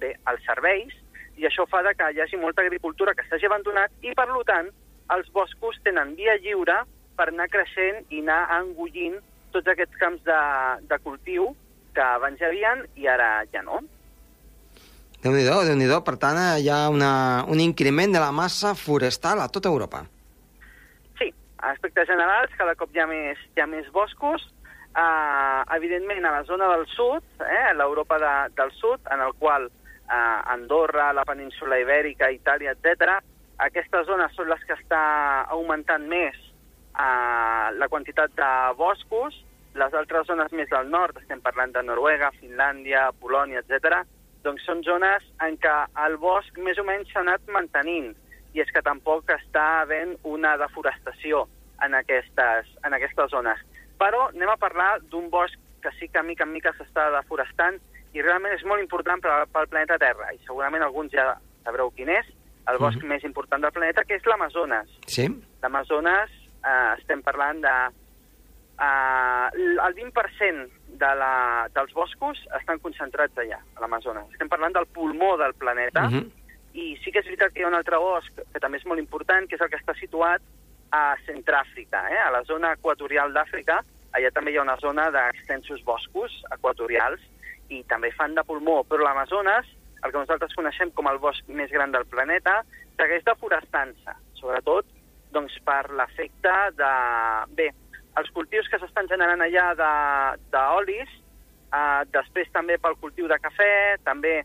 bé, 0.01 0.17
als 0.27 0.43
serveis 0.49 0.95
i 1.37 1.47
això 1.47 1.67
fa 1.71 1.83
de 1.85 1.93
que 1.95 2.11
hi 2.13 2.21
hagi 2.25 2.41
molta 2.41 2.65
agricultura 2.65 3.15
que 3.15 3.27
s'hagi 3.29 3.47
abandonat 3.47 3.93
i, 4.03 4.15
per 4.17 4.27
tant, 4.49 4.73
els 5.15 5.29
boscos 5.33 5.79
tenen 5.85 6.15
via 6.19 6.37
lliure 6.43 6.81
per 7.17 7.29
anar 7.31 7.49
creixent 7.53 8.03
i 8.11 8.23
anar 8.25 8.41
engullint 8.59 9.21
tots 9.55 9.69
aquests 9.73 10.01
camps 10.01 10.25
de, 10.27 10.41
de 10.89 10.99
cultiu 11.05 11.53
que 11.97 12.05
abans 12.05 12.41
hi 12.41 12.49
havien 12.49 12.83
i 12.97 13.07
ara 13.09 13.31
ja 13.53 13.63
no. 13.65 13.81
Déu-n'hi-do, 15.23 15.63
déu 15.65 15.79
nhi 15.79 15.89
déu 15.89 16.03
Per 16.05 16.17
tant, 16.23 16.37
eh, 16.39 16.61
hi 16.63 16.69
ha 16.71 16.87
una, 16.93 17.45
un 17.49 17.61
increment 17.63 18.13
de 18.13 18.21
la 18.23 18.33
massa 18.33 18.75
forestal 18.77 19.41
a 19.41 19.49
tota 19.53 19.73
Europa. 19.73 20.05
Sí, 21.19 21.33
a 21.59 21.73
aspectes 21.73 22.09
generals, 22.11 22.53
cada 22.59 22.77
cop 22.79 22.93
hi 22.95 23.01
ha 23.03 23.09
més, 23.11 23.41
hi 23.57 23.65
ha 23.65 23.67
més 23.71 23.89
boscos. 23.95 24.45
Uh, 24.97 25.61
evidentment, 25.77 26.25
a 26.25 26.31
la 26.33 26.45
zona 26.45 26.71
del 26.73 26.87
sud, 26.89 27.23
eh, 27.45 27.75
l'Europa 27.75 28.17
de, 28.19 28.55
del 28.57 28.71
sud, 28.73 29.01
en 29.13 29.21
el 29.21 29.35
qual 29.35 29.67
uh, 29.67 30.53
Andorra, 30.53 31.13
la 31.13 31.25
península 31.29 31.77
Ibèrica, 31.83 32.31
Itàlia, 32.33 32.73
etc. 32.73 33.19
aquestes 33.61 34.07
zones 34.09 34.33
són 34.33 34.49
les 34.49 34.65
que 34.65 34.73
està 34.73 35.03
augmentant 35.53 36.09
més 36.09 36.39
uh, 36.97 37.69
la 37.77 37.91
quantitat 37.93 38.33
de 38.41 38.51
boscos. 38.81 39.37
Les 39.77 39.93
altres 39.93 40.31
zones 40.33 40.57
més 40.57 40.73
del 40.73 40.89
nord, 40.89 41.21
estem 41.21 41.45
parlant 41.45 41.77
de 41.77 41.85
Noruega, 41.85 42.33
Finlàndia, 42.41 43.11
Polònia, 43.21 43.61
etc. 43.61 44.01
doncs 44.49 44.65
són 44.65 44.81
zones 44.87 45.29
en 45.45 45.61
què 45.61 45.77
el 46.07 46.17
bosc 46.17 46.57
més 46.57 46.81
o 46.81 46.89
menys 46.89 47.13
s'ha 47.13 47.21
anat 47.21 47.45
mantenint 47.53 48.15
i 48.57 48.65
és 48.65 48.73
que 48.73 48.81
tampoc 48.81 49.29
està 49.29 49.83
havent 49.83 50.17
una 50.25 50.57
deforestació 50.57 51.45
en 51.85 52.01
aquestes, 52.01 52.71
en 52.81 52.97
aquestes 52.97 53.35
zones. 53.37 53.61
Però 53.99 54.29
anem 54.29 54.49
a 54.53 54.57
parlar 54.57 55.01
d'un 55.11 55.31
bosc 55.31 55.55
que 55.83 55.91
sí 55.99 56.09
que 56.09 56.23
mica 56.23 56.45
en 56.45 56.53
mica 56.53 56.73
s'està 56.77 57.11
deforestant 57.15 57.79
i 58.13 58.23
realment 58.23 58.53
és 58.55 58.65
molt 58.65 58.81
important 58.81 59.21
per, 59.23 59.47
pel 59.53 59.69
planeta 59.69 59.99
Terra 59.99 60.33
i 60.35 60.39
segurament 60.47 60.83
alguns 60.83 61.13
ja 61.13 61.37
sabreu 61.65 61.91
quin 61.95 62.09
és, 62.09 62.27
el 62.69 62.79
bosc 62.79 62.99
Mhm. 62.99 63.07
més 63.09 63.25
important 63.25 63.63
del 63.63 63.73
planeta, 63.73 64.03
que 64.05 64.15
és 64.17 64.25
l'Amazones. 64.27 64.89
Sí? 65.07 65.29
L'Amazones 65.63 66.31
eh, 66.65 66.95
estem 66.99 67.23
parlant 67.23 67.61
de... 67.61 67.75
Eh, 68.79 69.49
el 69.87 69.95
20% 69.95 70.69
de 70.99 71.15
la, 71.17 71.69
dels 71.75 71.93
boscos 71.95 72.39
estan 72.59 72.79
concentrats 72.81 73.37
allà, 73.39 73.59
a 73.77 73.81
l'Amazones. 73.81 74.27
Estem 74.33 74.49
parlant 74.49 74.73
del 74.75 74.87
pulmó 74.87 75.37
del 75.37 75.55
planeta, 75.55 76.09
Mhm. 76.09 76.31
i 76.75 76.97
sí 77.03 77.11
que 77.11 77.21
és 77.21 77.25
veritat 77.25 77.53
que 77.53 77.61
hi 77.61 77.65
ha 77.65 77.69
un 77.69 77.75
altre 77.75 77.97
bosc 77.97 78.33
que 78.53 78.61
també 78.61 78.77
és 78.79 78.85
molt 78.87 78.99
important, 79.01 79.49
que 79.49 79.55
és 79.55 79.61
el 79.61 79.71
que 79.71 79.79
està 79.79 79.95
situat 79.99 80.43
a 80.97 81.17
Centràfrica, 81.27 82.05
eh? 82.11 82.21
a 82.27 82.31
la 82.35 82.43
zona 82.49 82.73
equatorial 82.77 83.35
d'Àfrica. 83.37 83.81
Allà 84.17 84.31
també 84.33 84.53
hi 84.55 84.59
ha 84.59 84.65
una 84.65 84.79
zona 84.81 85.11
d'extensos 85.13 85.83
boscos 85.85 86.33
equatorials 86.55 87.21
i 87.69 87.83
també 87.91 88.13
fan 88.17 88.37
de 88.37 88.45
pulmó, 88.47 88.81
però 88.89 89.05
l'Amazones, 89.05 89.69
el 90.05 90.13
que 90.13 90.21
nosaltres 90.23 90.55
coneixem 90.57 90.93
com 90.97 91.09
el 91.11 91.19
bosc 91.19 91.49
més 91.49 91.73
gran 91.75 91.93
del 91.93 92.07
planeta, 92.09 92.61
segueix 92.97 93.25
deforestant-se, 93.27 94.15
sobretot 94.41 94.87
doncs, 95.35 95.57
per 95.67 95.83
l'efecte 95.99 96.53
de... 96.79 96.91
Bé, 97.59 97.71
els 98.17 98.31
cultius 98.33 98.69
que 98.73 98.79
s'estan 98.81 99.09
generant 99.11 99.43
allà 99.45 99.67
de- 99.77 100.37
d'olis, 100.55 101.11
eh, 101.77 102.03
després 102.15 102.49
també 102.55 102.79
pel 102.81 102.97
cultiu 103.03 103.29
de 103.29 103.37
cafè, 103.43 103.99
també 104.07 104.39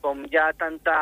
com 0.00 0.22
hi 0.24 0.38
ha 0.38 0.52
tanta, 0.56 0.96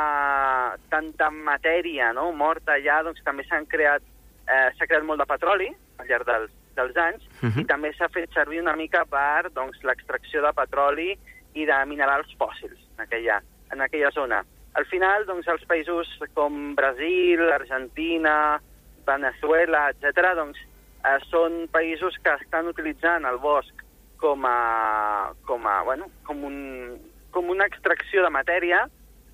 tanta 0.91 1.29
matèria 1.31 2.11
no, 2.17 2.31
morta 2.33 2.75
allà, 2.79 3.03
doncs 3.05 3.23
també 3.27 3.45
s'han 3.47 3.69
creat, 3.71 4.03
eh, 4.49 4.71
s'ha 4.79 4.87
creat 4.87 5.05
molt 5.05 5.21
de 5.21 5.27
petroli 5.27 5.69
al 5.99 6.07
llarg 6.09 6.27
dels, 6.27 6.51
dels 6.77 6.97
anys 6.97 7.23
Mhm. 7.43 7.61
i 7.61 7.65
també 7.65 7.93
s'ha 7.95 8.09
fet 8.09 8.33
servir 8.33 8.61
una 8.61 8.77
mica 8.77 9.05
per 9.05 9.51
doncs, 9.53 9.83
l'extracció 9.83 10.43
de 10.43 10.53
petroli 10.53 11.17
i 11.55 11.65
de 11.65 11.85
minerals 11.87 12.29
fòssils 12.39 12.79
en 12.97 13.05
aquella, 13.05 13.41
en 13.73 13.81
aquella 13.81 14.11
zona. 14.11 14.45
Al 14.75 14.85
final, 14.87 15.25
doncs, 15.25 15.47
els 15.49 15.65
països 15.65 16.07
com 16.35 16.75
Brasil, 16.75 17.41
Argentina, 17.53 18.61
Venezuela, 19.07 19.91
etc., 19.91 20.35
doncs, 20.37 20.59
eh, 21.05 21.19
són 21.31 21.67
països 21.73 22.17
que 22.23 22.35
estan 22.43 22.67
utilitzant 22.69 23.25
el 23.25 23.39
bosc 23.39 23.73
com 24.19 24.45
a, 24.45 25.33
com 25.47 25.67
a, 25.67 25.83
bueno, 25.83 26.11
com, 26.25 26.45
un, 26.45 26.99
com 27.31 27.49
una 27.51 27.67
extracció 27.67 28.23
de 28.23 28.31
matèria 28.31 28.87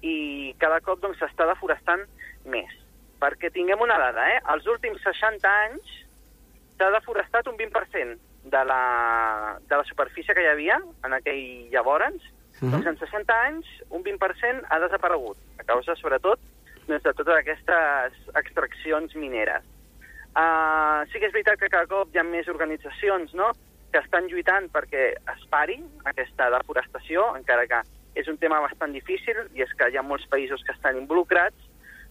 i 0.03 0.55
cada 0.59 0.81
cop 0.81 1.01
doncs, 1.01 1.19
s'està 1.19 1.47
deforestant 1.47 2.03
més. 2.45 2.71
Perquè 3.23 3.53
tinguem 3.55 3.81
una 3.85 3.99
dada, 4.01 4.27
eh? 4.35 4.41
els 4.51 4.67
últims 4.67 5.03
60 5.07 5.49
anys 5.69 5.97
s'ha 6.77 6.91
deforestat 6.91 7.47
un 7.47 7.57
20% 7.61 8.19
de 8.51 8.63
la, 8.67 9.59
de 9.63 9.77
la 9.79 9.85
superfície 9.87 10.35
que 10.35 10.43
hi 10.43 10.51
havia 10.51 10.81
en 11.07 11.13
aquell 11.15 11.71
llavors, 11.71 12.23
Mhm. 12.61 12.71
doncs 12.71 12.87
en 12.87 12.99
60 12.99 13.35
anys 13.49 13.67
un 13.91 14.03
20% 14.05 14.67
ha 14.71 14.79
desaparegut, 14.79 15.39
a 15.59 15.65
causa 15.65 15.97
sobretot 15.97 16.39
doncs, 16.87 17.03
de 17.03 17.13
totes 17.13 17.35
aquestes 17.35 18.19
extraccions 18.39 19.15
mineres. 19.17 19.65
Uh, 20.33 21.05
sí 21.13 21.19
que 21.19 21.27
és 21.27 21.33
veritat 21.33 21.59
que 21.61 21.69
cada 21.69 21.87
cop 21.87 22.09
hi 22.15 22.19
ha 22.19 22.25
més 22.25 22.49
organitzacions 22.49 23.35
no? 23.35 23.51
que 23.93 24.01
estan 24.01 24.29
lluitant 24.31 24.71
perquè 24.73 25.11
es 25.35 25.43
pari 25.51 25.77
aquesta 26.09 26.49
deforestació, 26.55 27.37
encara 27.37 27.67
que 27.69 27.83
és 28.15 28.29
un 28.29 28.39
tema 28.39 28.61
bastant 28.61 28.93
difícil 28.93 29.37
i 29.55 29.63
és 29.63 29.75
que 29.77 29.91
hi 29.91 29.99
ha 29.99 30.07
molts 30.07 30.25
països 30.33 30.63
que 30.65 30.73
estan 30.73 30.97
involucrats, 30.97 31.57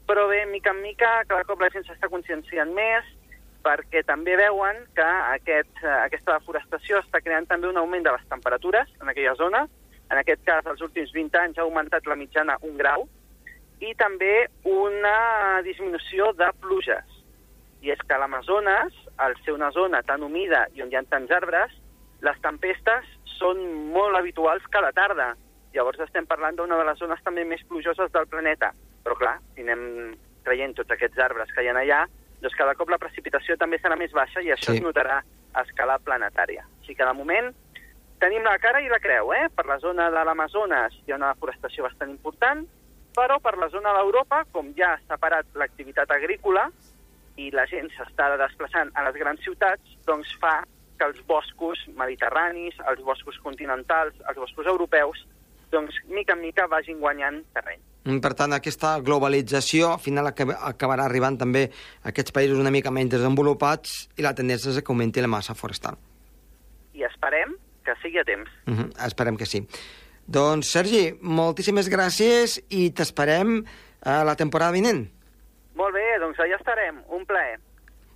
però 0.08 0.28
bé, 0.28 0.46
mica 0.46 0.72
en 0.72 0.82
mica, 0.82 1.10
cada 1.28 1.46
cop 1.48 1.62
la 1.62 1.70
gent 1.74 1.86
s'està 1.88 2.10
conscienciant 2.12 2.74
més 2.76 3.08
perquè 3.62 4.02
també 4.08 4.36
veuen 4.40 4.84
que 4.98 5.06
aquest, 5.06 5.72
eh, 5.84 5.98
aquesta 6.08 6.38
deforestació 6.40 7.00
està 7.02 7.22
creant 7.22 7.48
també 7.48 7.70
un 7.70 7.78
augment 7.78 8.04
de 8.04 8.14
les 8.16 8.28
temperatures 8.30 8.90
en 9.02 9.10
aquella 9.10 9.36
zona. 9.36 9.68
En 10.12 10.18
aquest 10.18 10.44
cas, 10.44 10.66
els 10.66 10.82
últims 10.82 11.14
20 11.14 11.40
anys 11.40 11.60
ha 11.60 11.66
augmentat 11.66 12.08
la 12.10 12.18
mitjana 12.20 12.58
un 12.68 12.78
grau 12.78 13.08
i 13.82 13.94
també 13.98 14.48
una 14.68 15.62
disminució 15.66 16.32
de 16.38 16.50
pluges. 16.62 17.06
I 17.82 17.94
és 17.94 18.02
que 18.06 18.18
l'Amazones, 18.18 18.98
al 19.18 19.38
ser 19.46 19.54
una 19.54 19.72
zona 19.72 20.04
tan 20.04 20.22
humida 20.24 20.68
i 20.76 20.84
on 20.84 20.92
hi 20.92 20.98
ha 20.98 21.06
tants 21.10 21.32
arbres, 21.34 21.74
les 22.22 22.38
tempestes 22.42 23.08
són 23.40 23.62
molt 23.94 24.18
habituals 24.18 24.66
cada 24.74 24.92
tarda. 24.94 25.32
Llavors 25.74 26.02
estem 26.04 26.28
parlant 26.30 26.58
d'una 26.60 26.78
de 26.78 26.86
les 26.86 27.00
zones 27.00 27.24
també 27.26 27.46
més 27.48 27.64
plujoses 27.70 28.12
del 28.14 28.28
planeta. 28.30 28.74
Però 29.04 29.16
clar, 29.18 29.40
si 29.56 29.62
anem 29.66 30.16
traient 30.46 30.76
tots 30.78 30.92
aquests 30.92 31.20
arbres 31.20 31.52
que 31.54 31.64
hi 31.64 31.70
ha 31.70 31.76
allà, 31.78 32.06
doncs 32.42 32.56
cada 32.58 32.76
cop 32.76 32.90
la 32.90 32.98
precipitació 33.02 33.58
també 33.58 33.80
serà 33.82 33.98
més 33.98 34.12
baixa 34.12 34.42
i 34.42 34.52
això 34.52 34.72
Sí. 34.72 34.78
es 34.78 34.84
notarà 34.84 35.22
a 35.54 35.62
escala 35.62 36.00
planetària. 36.00 36.66
Així 36.82 36.96
que 36.96 37.06
de 37.06 37.14
moment 37.14 37.54
tenim 38.20 38.44
la 38.44 38.58
cara 38.60 38.82
i 38.82 38.90
la 38.90 39.00
creu, 39.00 39.34
eh? 39.34 39.50
Per 39.56 39.66
la 39.66 39.80
zona 39.80 40.10
de 40.10 40.24
l'Amazones 40.24 40.94
hi 41.06 41.12
ha 41.12 41.16
una 41.16 41.34
deforestació 41.34 41.84
bastant 41.84 42.10
important, 42.10 42.66
però 43.16 43.40
per 43.42 43.58
la 43.58 43.70
zona 43.70 43.94
d'Europa, 43.94 44.46
com 44.52 44.74
ja 44.78 44.94
ha 44.94 45.00
separat 45.08 45.46
l'activitat 45.56 46.12
agrícola 46.12 46.70
i 47.38 47.50
la 47.52 47.66
gent 47.66 47.90
s'està 47.90 48.38
desplaçant 48.38 48.92
a 48.94 49.04
les 49.04 49.16
grans 49.16 49.42
ciutats, 49.42 49.98
doncs 50.06 50.34
fa 50.40 50.64
que 50.98 51.06
els 51.06 51.20
boscos 51.26 51.80
mediterranis, 51.98 52.76
els 52.88 53.02
boscos 53.02 53.38
continentals, 53.40 54.14
els 54.30 54.38
boscos 54.38 54.68
europeus, 54.68 55.26
doncs 55.72 55.96
mica 56.08 56.34
en 56.34 56.42
mica 56.42 56.68
vagin 56.68 57.00
guanyant 57.00 57.44
terreny. 57.54 57.82
Mm, 58.04 58.18
Per 58.20 58.34
tant, 58.34 58.54
aquesta 58.54 58.96
globalització 59.00 59.92
al 59.94 60.00
final 60.00 60.26
acab- 60.28 60.56
acabarà 60.58 61.06
arribant 61.06 61.38
també 61.38 61.68
a 62.04 62.10
aquests 62.10 62.32
països 62.34 62.58
una 62.60 62.72
mica 62.72 62.90
menys 62.92 63.12
desenvolupats 63.12 64.10
i 64.18 64.22
la 64.26 64.34
tendència 64.34 64.72
és 64.72 64.82
que 64.82 64.92
augmenti 64.92 65.22
la 65.22 65.28
massa 65.28 65.54
forestal. 65.54 65.98
I 66.94 67.04
esperem 67.04 67.56
que 67.86 67.94
sigui 68.02 68.18
a 68.20 68.24
temps. 68.24 68.50
Uh 68.68 68.74
-huh, 68.74 69.06
esperem 69.08 69.38
que 69.38 69.46
sí. 69.46 69.68
Doncs, 70.28 70.68
Sergi, 70.72 71.18
moltíssimes 71.22 71.90
gràcies 71.90 72.62
i 72.70 72.90
t'esperem 72.92 73.66
a 74.02 74.24
la 74.24 74.36
temporada 74.36 74.72
vinent. 74.72 75.10
Molt 75.76 75.94
bé, 75.94 76.20
doncs 76.20 76.38
allà 76.40 76.56
estarem. 76.58 77.04
Un 77.10 77.26
plaer. 77.26 77.60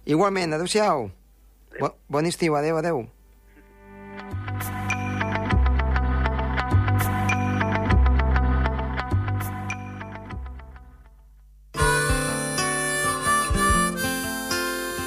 Igualment, 0.06 0.54
adeu-siau. 0.54 1.12
Adéu. 1.72 1.80
Bo, 1.80 1.96
bon 2.08 2.26
estiu, 2.26 2.56
adeu, 2.56 2.78
adeu. 2.78 3.10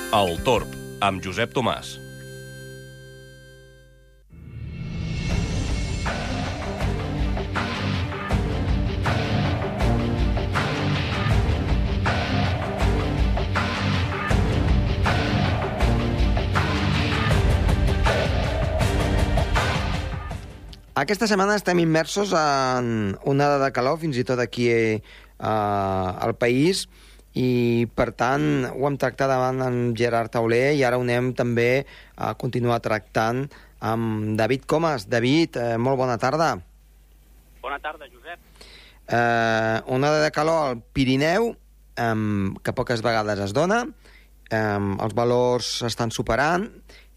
El 0.08 0.38
Torb, 0.40 0.70
amb 1.04 1.20
Josep 1.20 1.50
Tomàs. 1.52 1.90
Aquesta 20.96 21.28
setmana 21.28 21.58
estem 21.60 21.82
immersos 21.84 22.32
en 22.32 23.12
onada 23.28 23.60
de 23.60 23.68
calor, 23.76 24.00
fins 24.00 24.16
i 24.16 24.24
tot 24.24 24.40
aquí 24.40 24.70
eh, 24.72 25.02
al 25.36 26.32
país, 26.40 26.86
i 27.38 27.86
per 27.94 28.10
tant 28.18 28.66
ho 28.72 28.86
hem 28.88 28.96
tractat 28.98 29.30
davant 29.30 29.62
en 29.62 29.78
Gerard 29.98 30.32
Tauler 30.34 30.72
i 30.74 30.82
ara 30.86 30.98
ho 30.98 31.04
anem 31.04 31.30
també 31.38 31.84
a 32.16 32.32
continuar 32.40 32.80
tractant 32.82 33.44
amb 33.78 34.34
David 34.38 34.66
Comas. 34.66 35.06
David, 35.06 35.56
eh, 35.56 35.76
molt 35.78 36.00
bona 36.00 36.18
tarda. 36.18 36.56
Bona 37.62 37.78
tarda, 37.78 38.08
Josep. 38.10 38.38
Eh, 39.08 39.78
onada 39.86 40.22
de 40.24 40.32
calor 40.34 40.70
al 40.70 40.82
Pirineu, 40.82 41.54
eh, 41.96 42.14
que 42.62 42.72
poques 42.74 43.02
vegades 43.02 43.38
es 43.38 43.54
dona, 43.54 43.84
eh, 44.50 44.96
els 45.04 45.14
valors 45.14 45.78
s'estan 45.82 46.10
superant 46.10 46.68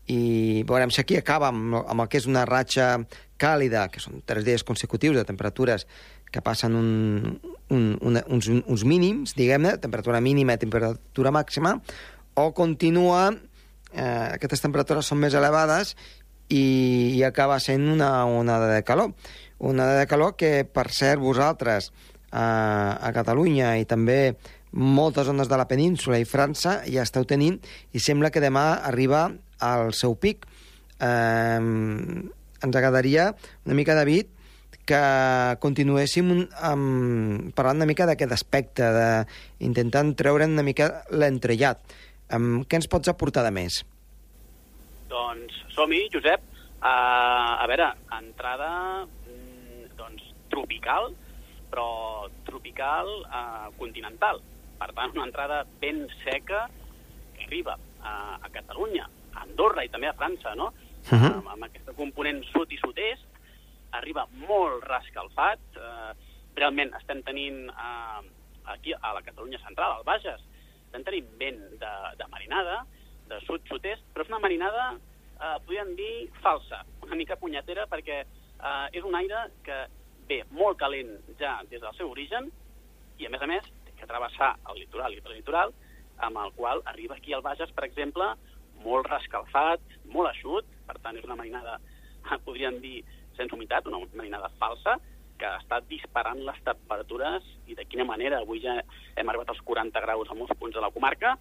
i 0.07 0.63
veurem 0.67 0.91
si 0.91 1.01
aquí 1.01 1.17
acaba 1.17 1.49
amb, 1.49 1.81
amb 1.81 2.01
el 2.01 2.09
que 2.09 2.19
és 2.19 2.27
una 2.27 2.45
ratxa 2.45 2.97
càlida, 3.41 3.87
que 3.89 4.01
són 4.03 4.21
tres 4.25 4.45
dies 4.45 4.63
consecutius 4.63 5.15
de 5.17 5.25
temperatures 5.25 5.87
que 6.31 6.41
passen 6.41 6.75
un, 6.79 7.39
un, 7.69 7.97
una, 8.01 8.23
uns, 8.31 8.47
uns 8.47 8.85
mínims, 8.88 9.35
diguem-ne, 9.35 9.75
temperatura 9.83 10.21
mínima 10.23 10.55
i 10.55 10.61
temperatura 10.61 11.33
màxima, 11.35 11.75
o 12.39 12.51
continua, 12.55 13.29
eh, 13.91 14.27
aquestes 14.38 14.63
temperatures 14.63 15.11
són 15.11 15.19
més 15.19 15.35
elevades 15.35 15.95
i, 16.47 16.63
i 17.17 17.21
acaba 17.27 17.59
sent 17.59 17.88
una 17.91 18.25
onada 18.25 18.71
de 18.71 18.83
calor. 18.88 19.13
Una 19.59 19.83
onada 19.83 20.00
de 20.00 20.07
calor 20.09 20.35
que, 20.39 20.63
per 20.65 20.88
cert, 20.95 21.21
vosaltres 21.21 21.91
a, 22.31 22.97
a 22.97 23.11
Catalunya 23.13 23.75
i 23.77 23.85
també 23.85 24.35
moltes 24.71 25.27
zones 25.27 25.51
de 25.51 25.59
la 25.59 25.67
península 25.67 26.19
i 26.19 26.27
França 26.27 26.79
ja 26.88 27.03
esteu 27.03 27.25
tenint 27.27 27.57
i 27.91 28.00
sembla 28.00 28.31
que 28.31 28.43
demà 28.43 28.81
arriba 28.88 29.27
al 29.59 29.91
seu 29.93 30.15
pic. 30.15 30.47
Eh, 31.00 31.59
ens 32.61 32.77
agradaria 32.77 33.33
una 33.65 33.75
mica, 33.75 33.97
David, 33.97 34.31
que 34.91 35.57
continuéssim 35.63 36.31
un, 36.33 36.41
um, 36.67 37.51
parlant 37.55 37.79
una 37.79 37.88
mica 37.88 38.07
d'aquest 38.10 38.36
aspecte, 38.36 38.89
de, 38.91 39.07
intentant 39.63 40.12
treure'n 40.19 40.51
una 40.57 40.65
mica 40.67 40.89
l'entrellat. 41.15 41.79
Um, 42.36 42.63
què 42.67 42.79
ens 42.79 42.89
pots 42.91 43.12
aportar 43.12 43.45
de 43.48 43.53
més? 43.55 43.81
Doncs 45.12 45.55
som-hi, 45.75 46.05
Josep. 46.12 46.43
Uh, 46.81 47.62
a 47.62 47.65
veure, 47.69 47.88
entrada 48.17 48.71
mm, 49.05 49.91
doncs, 50.00 50.27
tropical, 50.51 51.12
però 51.71 52.27
tropical 52.43 53.07
eh, 53.24 53.67
continental. 53.79 54.41
Per 54.81 54.89
tant, 54.91 55.13
una 55.15 55.24
entrada 55.29 55.62
ben 55.79 56.01
seca 56.25 56.65
que 57.38 57.45
arriba 57.45 57.77
a, 58.03 58.36
a 58.41 58.50
Catalunya, 58.51 59.05
a 59.31 59.45
Andorra 59.45 59.86
i 59.86 59.91
també 59.93 60.10
a 60.10 60.17
França, 60.19 60.51
no? 60.60 60.74
Uh 61.07 61.15
-huh. 61.15 61.31
amb, 61.38 61.48
amb 61.55 61.63
aquesta 61.69 61.93
component 61.95 62.43
sud 62.51 62.74
i 62.75 62.77
sud-est, 62.81 63.30
arriba 63.98 64.27
molt 64.48 64.86
rescalfat. 64.88 65.63
Eh, 65.77 66.12
realment 66.57 66.93
estem 67.00 67.21
tenint 67.27 67.67
eh, 67.71 68.21
aquí 68.74 68.93
a 68.93 69.13
la 69.15 69.24
Catalunya 69.25 69.60
central, 69.65 69.98
al 69.98 70.07
Bages, 70.07 70.43
estem 70.88 71.05
tenint 71.07 71.29
vent 71.39 71.62
de, 71.79 71.93
de 72.19 72.27
marinada, 72.31 72.81
de 73.31 73.39
sud-sud-est, 73.48 74.03
però 74.12 74.25
és 74.25 74.31
una 74.31 74.41
marinada, 74.43 74.89
eh, 75.38 75.57
podríem 75.65 75.95
dir, 76.00 76.13
falsa, 76.43 76.83
una 77.05 77.17
mica 77.19 77.39
punyetera, 77.39 77.88
perquè 77.91 78.21
eh, 78.24 78.88
és 78.91 79.07
un 79.07 79.15
aire 79.19 79.45
que 79.65 79.86
ve 80.29 80.41
molt 80.55 80.79
calent 80.79 81.13
ja 81.39 81.60
des 81.69 81.81
del 81.81 81.95
seu 81.98 82.12
origen 82.12 82.51
i, 83.17 83.25
a 83.25 83.31
més 83.31 83.41
a 83.41 83.50
més, 83.50 83.67
té 83.86 83.95
que 84.00 84.10
travessar 84.10 84.53
el 84.71 84.81
litoral 84.83 85.15
i 85.15 85.21
el 85.24 85.38
litoral, 85.38 85.74
amb 86.21 86.38
el 86.43 86.51
qual 86.57 86.83
arriba 86.91 87.15
aquí 87.17 87.33
al 87.33 87.43
Bages, 87.45 87.71
per 87.74 87.88
exemple, 87.88 88.27
molt 88.83 89.10
rescalfat, 89.10 89.81
molt 90.12 90.31
eixut, 90.33 90.67
per 90.88 90.98
tant, 91.01 91.17
és 91.17 91.25
una 91.27 91.38
marinada, 91.39 91.79
podríem 92.45 92.79
dir, 92.83 93.01
sense 93.38 93.55
humitat, 93.55 93.88
una 93.88 94.01
marinada 94.13 94.51
falsa, 94.59 94.97
que 95.41 95.50
està 95.57 95.81
disparant 95.89 96.39
les 96.45 96.59
temperatures 96.65 97.45
i 97.67 97.75
de 97.77 97.85
quina 97.89 98.05
manera. 98.05 98.41
Avui 98.41 98.61
ja 98.61 98.77
hem 99.17 99.31
arribat 99.31 99.50
als 99.50 99.63
40 99.65 100.03
graus 100.05 100.29
a 100.29 100.38
molts 100.38 100.53
punts 100.59 100.77
de 100.77 100.83
la 100.83 100.91
comarca 100.93 101.35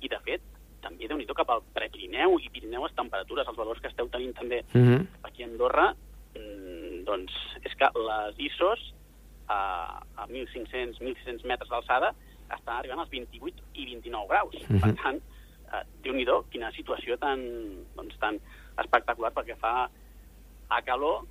i, 0.00 0.10
de 0.10 0.18
fet, 0.26 0.42
també 0.82 1.08
déu 1.08 1.18
nhi 1.18 1.26
cap 1.28 1.50
al 1.50 1.62
Prepirineu 1.74 2.36
i 2.42 2.50
Pirineu 2.52 2.84
les 2.84 2.94
temperatures, 2.98 3.48
els 3.48 3.58
valors 3.58 3.80
que 3.82 3.90
esteu 3.92 4.08
tenint 4.12 4.34
també 4.34 4.64
Uh 4.74 4.82
-huh. 4.82 5.06
aquí 5.22 5.42
a 5.42 5.46
Andorra, 5.46 5.94
mm, 6.34 7.04
doncs 7.04 7.32
és 7.64 7.74
que 7.74 7.88
les 7.94 8.34
ISOs 8.38 8.94
a, 9.48 10.02
a 10.16 10.26
1.500, 10.26 11.00
1.600 11.00 11.44
metres 11.44 11.68
d'alçada 11.68 12.14
estan 12.54 12.76
arribant 12.76 13.00
als 13.00 13.10
28 13.10 13.62
i 13.74 13.84
29 13.86 14.28
graus. 14.28 14.54
Mhm. 14.68 14.80
Per 14.80 14.94
tant, 15.02 15.16
eh, 15.72 15.84
déu-n'hi-do, 16.02 16.44
quina 16.50 16.72
situació 16.72 17.18
tan, 17.18 17.40
doncs, 17.96 18.18
tan 18.18 18.38
espectacular 18.78 19.32
perquè 19.32 19.56
fa 19.56 19.90
a 20.68 20.80
calor 20.82 21.24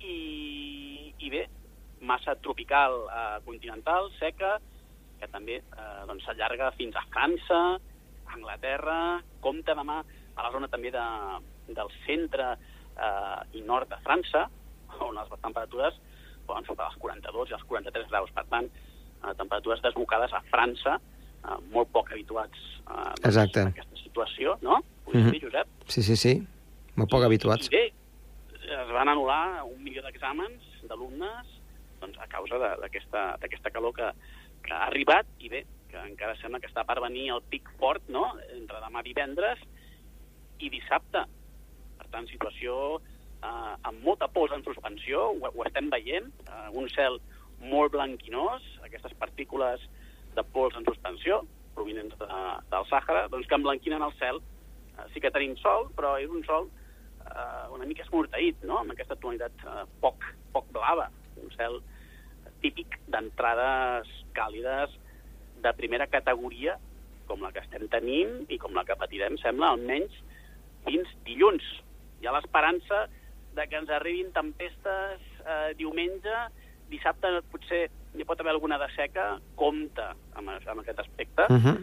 i, 0.00 1.12
i 1.18 1.30
bé, 1.32 1.44
massa 2.00 2.34
tropical 2.40 3.02
eh, 3.12 3.38
continental, 3.44 4.08
seca, 4.18 4.56
que 5.20 5.28
també 5.28 5.58
eh, 5.60 6.02
doncs, 6.08 6.24
s'allarga 6.24 6.70
fins 6.78 6.96
a 6.96 7.04
França, 7.12 7.60
Anglaterra, 8.32 9.20
compta 9.42 9.74
demà 9.74 9.98
a 10.00 10.44
la 10.46 10.52
zona 10.54 10.68
també 10.72 10.92
de, 10.94 11.04
del 11.76 11.90
centre 12.06 12.52
eh, 12.54 13.58
i 13.58 13.64
nord 13.66 13.90
de 13.92 13.98
França, 14.06 14.46
on 15.00 15.14
les 15.16 15.28
temperatures 15.42 15.98
poden 16.48 16.64
superar 16.66 16.88
els 16.90 16.98
42 17.02 17.50
i 17.52 17.56
els 17.58 17.66
43 17.68 18.08
graus. 18.10 18.32
Per 18.34 18.46
tant, 18.50 18.66
eh, 18.70 19.34
temperatures 19.38 19.82
desbocades 19.84 20.32
a 20.34 20.40
França, 20.50 20.96
eh, 21.44 21.58
molt 21.74 21.92
poc 21.92 22.10
habituats 22.14 22.56
eh, 22.86 23.12
doncs, 23.20 23.36
a 23.36 23.66
aquesta 23.68 24.00
situació, 24.04 24.56
no? 24.64 24.80
Podria 25.04 25.26
Mhm. 25.26 25.32
dir, 25.36 25.42
Josep? 25.44 25.68
Sí, 25.86 26.02
sí, 26.02 26.16
sí. 26.16 26.34
Molt 26.96 27.10
poc 27.10 27.22
habituats. 27.24 27.66
I 27.66 27.76
bé, 27.76 27.84
es 28.70 28.92
van 28.94 29.10
anul·lar 29.10 29.64
un 29.66 29.82
milió 29.82 30.02
d'exàmens 30.04 30.84
d'alumnes 30.88 31.56
doncs, 32.00 32.16
a 32.18 32.28
causa 32.32 32.58
d'aquesta 32.80 33.72
calor 33.74 33.94
que, 33.96 34.08
que 34.64 34.72
ha 34.72 34.86
arribat 34.86 35.28
i 35.42 35.50
bé, 35.52 35.64
que 35.90 36.00
encara 36.00 36.36
sembla 36.40 36.60
que 36.62 36.70
està 36.70 36.84
per 36.88 37.00
venir 37.02 37.28
el 37.34 37.42
pic 37.52 37.68
fort, 37.80 38.06
no?, 38.08 38.30
entre 38.56 38.80
demà 38.84 39.02
divendres 39.04 39.60
i 40.60 40.70
dissabte. 40.72 41.24
Per 41.98 42.08
tant, 42.12 42.28
situació 42.30 42.74
eh, 42.96 43.74
amb 43.88 44.04
molta 44.06 44.30
pols 44.32 44.54
en 44.56 44.64
suspensió, 44.64 45.28
ho, 45.34 45.52
ho 45.52 45.66
estem 45.66 45.90
veient, 45.92 46.30
eh, 46.46 46.68
un 46.72 46.88
cel 46.94 47.20
molt 47.60 47.92
blanquinós, 47.92 48.64
aquestes 48.86 49.12
partícules 49.20 49.82
de 50.36 50.44
pols 50.54 50.76
en 50.78 50.86
suspensió 50.88 51.42
provinents 51.76 52.16
de, 52.20 52.28
del 52.72 52.86
Sàhara, 52.90 53.26
doncs 53.32 53.48
que 53.48 53.58
emblanquinen 53.58 54.04
el 54.06 54.14
cel. 54.20 54.40
Eh, 54.96 55.08
sí 55.12 55.22
que 55.22 55.32
tenim 55.34 55.56
sol, 55.60 55.90
però 55.96 56.16
és 56.22 56.30
un 56.32 56.46
sol 56.48 56.70
eh, 57.26 57.66
una 57.74 57.86
mica 57.88 58.04
esmorteït, 58.06 58.62
no?, 58.68 58.80
amb 58.82 58.94
aquesta 58.94 59.18
tonalitat 59.20 59.64
eh, 59.66 59.84
poc, 60.02 60.26
poc 60.54 60.68
blava, 60.74 61.08
un 61.40 61.52
cel 61.56 61.80
típic 62.60 62.98
d'entrades 63.08 64.08
càlides 64.36 64.96
de 65.64 65.72
primera 65.76 66.08
categoria, 66.10 66.76
com 67.28 67.44
la 67.44 67.52
que 67.54 67.62
estem 67.62 67.86
tenint 67.92 68.44
i 68.50 68.58
com 68.58 68.74
la 68.74 68.84
que 68.84 68.98
patirem, 68.98 69.38
sembla, 69.38 69.72
almenys 69.74 70.16
fins 70.86 71.08
dilluns. 71.26 71.64
Hi 72.20 72.28
ha 72.28 72.34
l'esperança 72.34 73.04
de 73.54 73.66
que 73.68 73.78
ens 73.78 73.90
arribin 73.92 74.32
tempestes 74.34 75.22
eh, 75.44 75.70
diumenge, 75.78 76.36
dissabte 76.90 77.30
potser 77.52 77.86
hi 78.18 78.26
pot 78.26 78.40
haver 78.42 78.54
alguna 78.56 78.78
de 78.82 78.88
seca, 78.96 79.36
compta 79.58 80.10
amb, 80.34 80.50
amb 80.50 80.82
aquest 80.82 80.98
aspecte, 81.04 81.46
Uh 81.50 81.62
-huh. 81.62 81.78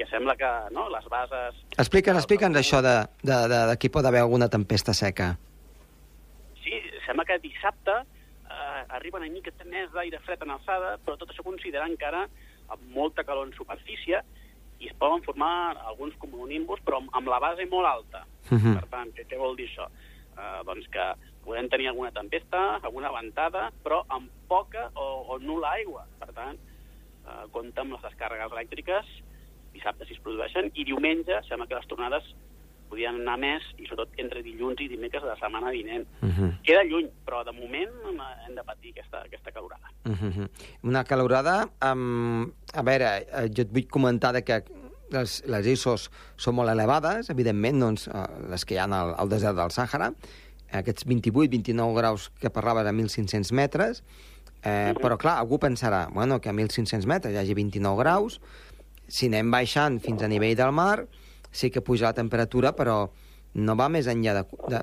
Que 0.00 0.08
sembla 0.08 0.32
que 0.40 0.48
no, 0.72 0.86
les 0.88 1.04
bases... 1.12 1.56
Explica'ns, 1.76 2.22
explica'ns 2.22 2.56
això 2.56 2.80
de, 2.80 2.96
de, 3.20 3.36
de, 3.52 3.58
de 3.68 3.76
que 3.76 3.90
hi 3.90 3.92
pot 3.92 4.06
haver 4.08 4.22
alguna 4.24 4.48
tempesta 4.48 4.94
seca. 4.96 5.34
Sí, 6.62 6.72
sembla 7.04 7.26
que 7.28 7.36
dissabte 7.42 7.98
eh, 8.00 8.82
arriba 8.96 9.20
una 9.20 9.28
mica 9.28 9.52
més 9.68 9.92
d'aire 9.92 10.22
fred 10.24 10.40
en 10.46 10.54
alçada, 10.56 10.94
però 11.04 11.18
tot 11.20 11.34
això 11.34 11.44
considerant 11.44 11.92
encara 11.92 12.24
amb 12.72 12.88
molta 12.96 13.26
calor 13.28 13.50
en 13.50 13.52
superfície 13.58 14.22
i 14.80 14.88
es 14.88 14.96
poden 14.96 15.20
formar 15.26 15.76
alguns 15.92 16.16
cumulonimbus, 16.22 16.80
però 16.86 17.02
amb, 17.02 17.12
amb 17.20 17.28
la 17.28 17.42
base 17.44 17.68
molt 17.68 17.92
alta. 17.92 18.24
Uh 18.48 18.56
-huh. 18.56 18.74
Per 18.80 18.88
tant, 18.88 19.12
què, 19.12 19.28
què 19.28 19.36
vol 19.36 19.56
dir 19.56 19.68
això? 19.68 19.84
Eh, 20.32 20.60
doncs 20.64 20.88
que 20.88 21.12
podem 21.44 21.68
tenir 21.68 21.88
alguna 21.88 22.10
tempesta, 22.10 22.80
alguna 22.80 23.12
ventada, 23.12 23.70
però 23.84 24.04
amb 24.08 24.30
poca 24.48 24.90
o, 24.94 25.26
o 25.28 25.38
nul·la 25.38 25.76
aigua. 25.76 26.06
Per 26.18 26.32
tant, 26.32 26.56
eh, 26.56 27.44
compta 27.52 27.82
amb 27.82 27.92
les 27.92 28.02
descàrregues 28.02 28.52
elèctriques, 28.52 29.04
dissabte 29.72 30.06
si 30.06 30.16
es 30.16 30.22
produeixen, 30.24 30.70
i 30.74 30.84
diumenge 30.84 31.42
sembla 31.48 31.68
que 31.68 31.78
les 31.78 31.90
tornades 31.90 32.26
podien 32.90 33.20
anar 33.22 33.36
més, 33.38 33.66
i 33.78 33.86
sobretot 33.86 34.18
entre 34.22 34.42
dilluns 34.42 34.80
i 34.82 34.88
dimecres 34.90 35.22
de 35.22 35.30
la 35.30 35.38
setmana 35.38 35.70
vinent. 35.70 36.06
Uh 36.22 36.28
-huh. 36.28 36.50
Queda 36.66 36.82
lluny, 36.84 37.08
però 37.26 37.44
de 37.44 37.52
moment 37.52 37.92
hem 38.46 38.54
de 38.54 38.64
patir 38.64 38.90
aquesta, 38.90 39.22
aquesta 39.22 39.52
calorada. 39.52 39.86
Uh 40.04 40.12
-huh. 40.12 40.48
Una 40.82 41.04
calorada 41.04 41.70
amb... 41.80 42.52
A 42.74 42.82
veure, 42.82 43.26
eh, 43.32 43.48
jo 43.54 43.62
et 43.62 43.72
vull 43.72 43.86
comentar 43.86 44.42
que 44.42 44.64
les, 45.10 45.42
les 45.46 45.66
ISOs 45.66 46.10
són 46.36 46.54
molt 46.54 46.70
elevades, 46.70 47.30
evidentment, 47.30 47.80
doncs, 47.80 48.08
eh, 48.08 48.26
les 48.50 48.64
que 48.64 48.74
hi 48.74 48.78
ha 48.78 48.84
al, 48.84 49.14
al 49.16 49.28
desert 49.28 49.56
del 49.56 49.70
Sàhara, 49.70 50.12
aquests 50.72 51.06
28-29 51.06 51.94
graus 51.96 52.30
que 52.40 52.50
parlaves 52.50 52.86
a 52.86 52.92
1.500 52.92 53.52
metres, 53.52 54.04
eh, 54.62 54.94
però 55.00 55.18
clar, 55.18 55.38
algú 55.38 55.58
pensarà, 55.58 56.08
bueno, 56.12 56.40
que 56.40 56.48
a 56.48 56.52
1.500 56.52 57.06
metres 57.06 57.34
hi 57.34 57.38
hagi 57.38 57.54
29 57.54 57.98
graus, 57.98 58.40
si 59.10 59.28
anem 59.30 59.50
baixant 59.52 59.98
fins 60.02 60.22
a 60.22 60.30
nivell 60.30 60.56
del 60.58 60.72
mar, 60.72 61.04
sí 61.50 61.70
que 61.70 61.82
puja 61.82 62.10
la 62.10 62.16
temperatura, 62.16 62.72
però 62.78 63.10
no 63.54 63.76
va 63.76 63.90
més 63.90 64.06
enllà 64.10 64.40
de, 64.40 64.44
de, 64.70 64.82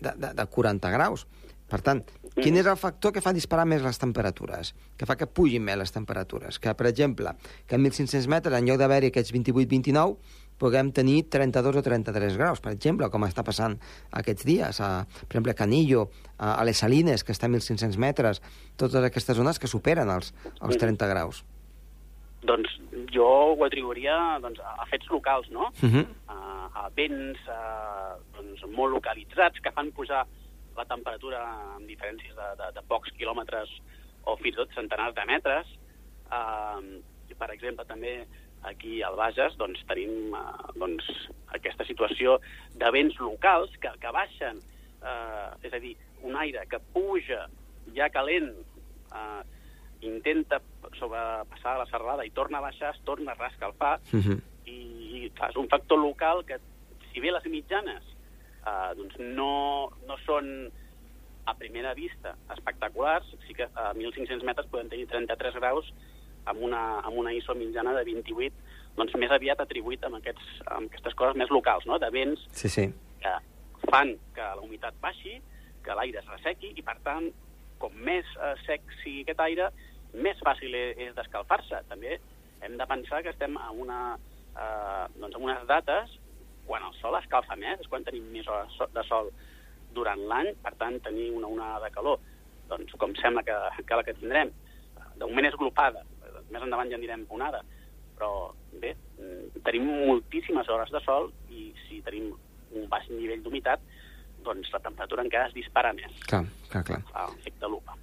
de, 0.00 0.12
de, 0.12 0.34
de 0.38 0.46
40 0.56 0.92
graus. 0.94 1.26
Per 1.70 1.80
tant, 1.82 2.04
quin 2.34 2.58
és 2.60 2.66
el 2.66 2.78
factor 2.78 3.12
que 3.14 3.22
fa 3.24 3.32
disparar 3.34 3.64
més 3.66 3.82
les 3.82 3.98
temperatures? 3.98 4.72
Que 4.98 5.06
fa 5.08 5.16
que 5.18 5.26
pugin 5.26 5.64
més 5.64 5.78
les 5.80 5.92
temperatures? 5.94 6.60
Que, 6.62 6.74
per 6.74 6.88
exemple, 6.90 7.32
que 7.66 7.78
a 7.78 7.80
1.500 7.80 8.28
metres, 8.30 8.58
en 8.58 8.68
lloc 8.68 8.78
d'haver-hi 8.78 9.10
aquests 9.10 9.32
28-29, 9.34 10.42
puguem 10.58 10.92
tenir 10.94 11.24
32 11.30 11.80
o 11.80 11.82
33 11.82 12.36
graus, 12.38 12.60
per 12.62 12.74
exemple, 12.74 13.08
com 13.10 13.26
està 13.26 13.42
passant 13.46 13.78
aquests 14.20 14.46
dies. 14.46 14.82
A, 14.82 14.90
per 15.24 15.32
exemple, 15.32 15.54
a 15.54 15.58
Canillo, 15.58 16.08
a, 16.36 16.54
a 16.54 16.68
les 16.68 16.82
Salines, 16.84 17.24
que 17.24 17.34
està 17.34 17.50
a 17.50 17.54
1.500 17.54 17.98
metres, 18.02 18.42
totes 18.76 19.02
aquestes 19.02 19.38
zones 19.38 19.58
que 19.58 19.70
superen 19.70 20.10
els, 20.14 20.34
els 20.60 20.78
30 20.78 21.10
graus. 21.10 21.42
Doncs 22.44 22.70
jo 23.14 23.26
ho 23.54 23.64
atribuiria 23.64 24.38
doncs, 24.44 24.60
a, 24.60 24.86
fets 24.90 25.08
locals, 25.10 25.48
no? 25.50 25.70
Uh 25.82 25.90
-huh. 25.90 26.06
a, 26.28 26.38
a 26.84 26.88
vents 26.96 27.40
a, 27.48 28.16
doncs, 28.36 28.64
molt 28.68 28.92
localitzats 28.92 29.60
que 29.60 29.72
fan 29.72 29.92
pujar 29.92 30.26
la 30.76 30.84
temperatura 30.84 31.40
amb 31.76 31.86
diferències 31.86 32.34
de, 32.34 32.48
de, 32.58 32.72
de 32.74 32.82
pocs 32.88 33.10
quilòmetres 33.18 33.70
o 34.24 34.36
fins 34.36 34.54
i 34.54 34.58
tot 34.58 34.74
centenars 34.74 35.14
de 35.14 35.24
metres. 35.28 35.66
Uh, 36.32 37.00
per 37.38 37.50
exemple, 37.50 37.84
també 37.84 38.26
aquí 38.64 39.02
al 39.02 39.16
Bages 39.16 39.56
doncs, 39.60 39.82
tenim 39.88 40.34
uh, 40.34 40.72
doncs, 40.80 41.04
aquesta 41.56 41.84
situació 41.84 42.38
de 42.74 42.90
vents 42.90 43.18
locals 43.20 43.74
que, 43.80 43.92
que 44.00 44.12
baixen, 44.14 44.60
uh, 45.02 45.52
és 45.62 45.72
a 45.72 45.80
dir, 45.82 45.94
un 46.24 46.36
aire 46.40 46.64
que 46.70 46.80
puja 46.94 47.44
ja 47.96 48.08
calent, 48.12 48.50
uh, 49.12 49.42
intenta 50.06 50.60
sobrepassar 50.98 51.78
la 51.78 51.86
serralada 51.90 52.24
i 52.26 52.30
torna 52.30 52.58
a 52.58 52.66
baixar, 52.68 52.94
es 52.94 53.00
torna 53.04 53.32
a 53.32 53.34
rescalfar, 53.40 54.00
Uh 54.12 54.20
-huh. 54.20 54.40
i 54.66 55.30
clar, 55.34 55.50
és 55.50 55.56
un 55.56 55.68
factor 55.68 55.98
local 55.98 56.44
que, 56.44 56.58
si 57.12 57.20
bé 57.20 57.30
les 57.30 57.44
mitjanes 57.46 58.02
eh, 58.66 58.94
doncs 58.96 59.14
no, 59.18 59.90
no 60.06 60.16
són 60.26 60.70
a 61.46 61.54
primera 61.54 61.92
vista 61.94 62.34
espectaculars, 62.54 63.26
sí 63.46 63.54
que 63.54 63.64
a 63.74 63.92
1.500 63.94 64.42
metres 64.44 64.66
podem 64.66 64.88
tenir 64.88 65.06
33 65.06 65.54
graus 65.54 65.92
amb 66.46 66.62
una, 66.62 67.00
amb 67.00 67.16
una 67.16 67.32
ISO 67.32 67.54
mitjana 67.54 67.92
de 67.94 68.04
28, 68.04 68.54
doncs 68.96 69.14
més 69.16 69.30
aviat 69.30 69.60
atribuït 69.60 70.02
amb, 70.04 70.16
aquests, 70.16 70.62
amb 70.66 70.86
aquestes 70.88 71.14
coses 71.14 71.36
més 71.36 71.50
locals, 71.50 71.84
no? 71.86 71.98
de 71.98 72.10
vents 72.10 72.40
Sí, 72.52 72.68
sí. 72.68 72.92
que 73.20 73.34
fan 73.90 74.16
que 74.34 74.40
la 74.40 74.60
humitat 74.60 74.94
baixi, 75.00 75.40
que 75.84 75.94
l'aire 75.94 76.18
es 76.18 76.26
ressequi, 76.26 76.72
i 76.76 76.82
per 76.82 76.96
tant, 77.04 77.30
com 77.78 77.92
més 77.92 78.24
eh, 78.40 78.54
sec 78.66 78.80
sigui 79.02 79.22
aquest 79.22 79.40
aire, 79.40 79.70
més 80.14 80.38
fàcil 80.44 80.74
és, 80.74 80.96
és 81.08 81.14
d'escalfar-se. 81.16 81.82
També 81.90 82.18
hem 82.64 82.76
de 82.80 82.86
pensar 82.90 83.22
que 83.22 83.32
estem 83.34 83.56
a 83.60 83.70
una, 83.70 84.00
eh, 84.54 85.06
doncs 85.18 85.36
en 85.36 85.42
unes 85.42 85.66
dates 85.70 86.18
quan 86.66 86.84
el 86.86 86.94
sol 87.00 87.16
escalfa 87.18 87.56
més, 87.60 87.80
és 87.80 87.90
quan 87.92 88.04
tenim 88.06 88.24
més 88.32 88.46
hores 88.48 88.76
de 88.94 89.04
sol 89.08 89.30
durant 89.94 90.20
l'any, 90.30 90.54
per 90.64 90.72
tant, 90.80 90.96
tenir 91.04 91.30
una 91.36 91.50
onada 91.52 91.84
de 91.84 91.90
calor, 91.94 92.22
doncs 92.70 92.94
com 92.98 93.12
sembla 93.20 93.44
que, 93.46 93.56
que 93.84 93.98
la 93.98 94.04
que 94.06 94.16
tindrem, 94.18 94.50
de 95.14 95.26
moment 95.26 95.46
és 95.46 95.58
glopada, 95.60 96.02
més 96.50 96.62
endavant 96.64 96.90
ja 96.90 96.98
anirem 96.98 97.26
onada, 97.36 97.60
però 98.16 98.30
bé, 98.80 98.94
mm, 99.18 99.62
tenim 99.66 99.86
moltíssimes 100.08 100.68
hores 100.70 100.90
de 100.94 101.02
sol 101.04 101.30
i 101.50 101.68
si 101.84 102.00
tenim 102.06 102.32
un 102.74 102.88
baix 102.90 103.06
nivell 103.12 103.42
d'humitat, 103.44 103.84
doncs 104.44 104.72
la 104.74 104.82
temperatura 104.84 105.24
encara 105.24 105.48
es 105.48 105.54
dispara 105.56 105.92
més, 105.96 106.16
Clar, 106.28 106.44
clar, 106.72 106.84
clar. 106.88 107.02
efecte 107.38 107.70
lupa. 107.70 107.96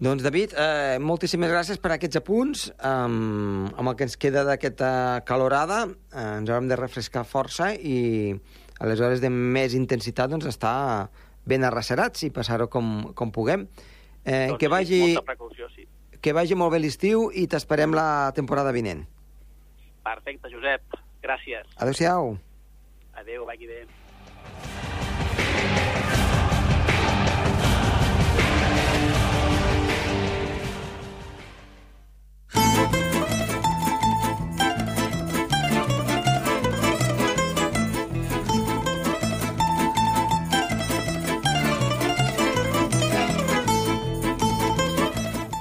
Doncs, 0.00 0.22
David, 0.24 0.54
eh, 0.56 0.96
moltíssimes 0.96 1.50
gràcies 1.52 1.76
per 1.76 1.90
aquests 1.92 2.16
apunts. 2.16 2.62
Um, 2.80 3.66
amb 3.76 3.90
el 3.90 3.96
que 3.98 4.06
ens 4.08 4.16
queda 4.16 4.46
d'aquesta 4.48 5.20
calorada, 5.28 5.82
eh, 5.90 6.38
ens 6.38 6.48
haurem 6.48 6.70
de 6.70 6.78
refrescar 6.80 7.26
força 7.28 7.74
i 7.76 8.32
a 8.80 8.88
les 8.88 9.02
hores 9.04 9.20
de 9.20 9.28
més 9.28 9.76
intensitat 9.76 10.32
doncs, 10.32 10.48
estar 10.48 11.10
ben 11.44 11.68
arrecerats 11.68 12.24
i 12.24 12.30
passar-ho 12.32 12.70
com, 12.72 13.12
com 13.12 13.28
puguem. 13.30 13.68
Eh, 14.24 14.48
doncs, 14.48 14.56
que, 14.56 14.70
sí, 14.70 14.72
vagi, 14.72 15.00
Molta 15.04 15.26
precaució, 15.34 15.68
sí. 15.76 15.84
que 16.16 16.32
vagi 16.32 16.56
molt 16.56 16.72
bé 16.72 16.80
l'estiu 16.80 17.28
i 17.36 17.44
t'esperem 17.46 17.92
la 17.92 18.32
temporada 18.32 18.72
vinent. 18.72 19.04
Perfecte, 20.00 20.48
Josep. 20.48 20.96
Gràcies. 21.20 21.68
Adéu-siau. 21.76 22.38
Adéu, 23.20 23.44
vagi 23.44 23.68
bé. 23.68 23.84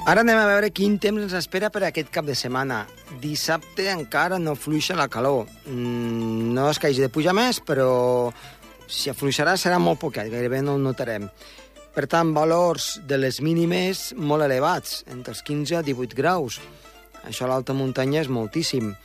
Ara 0.09 0.23
anem 0.25 0.39
a 0.41 0.47
veure 0.49 0.71
quin 0.73 0.95
temps 0.97 1.21
ens 1.21 1.35
espera 1.37 1.67
per 1.69 1.83
aquest 1.85 2.07
cap 2.09 2.25
de 2.25 2.33
setmana. 2.33 2.79
Dissabte 3.21 3.83
encara 3.91 4.39
no 4.41 4.55
fluixa 4.57 4.95
la 4.97 5.05
calor. 5.05 5.43
Mm, 5.69 6.47
no 6.55 6.63
és 6.71 6.79
que 6.81 6.89
hagi 6.89 7.03
de 7.03 7.11
pujar 7.13 7.35
més, 7.37 7.59
però 7.61 8.31
si 8.89 9.11
afluixarà 9.11 9.53
serà 9.53 9.77
molt 9.77 10.01
poquet, 10.01 10.31
gairebé 10.33 10.63
no 10.65 10.73
ho 10.73 10.81
notarem. 10.81 11.29
Per 11.93 12.07
tant, 12.09 12.33
valors 12.33 12.95
de 13.05 13.21
les 13.21 13.37
mínimes 13.45 14.15
molt 14.17 14.47
elevats, 14.47 15.03
entre 15.13 15.35
els 15.35 15.45
15 15.45 15.77
i 15.77 15.85
18 15.91 16.17
graus. 16.17 16.57
Això 17.21 17.45
a 17.45 17.53
l'alta 17.53 17.77
muntanya 17.77 18.23
és 18.23 18.33
moltíssim. 18.33 18.95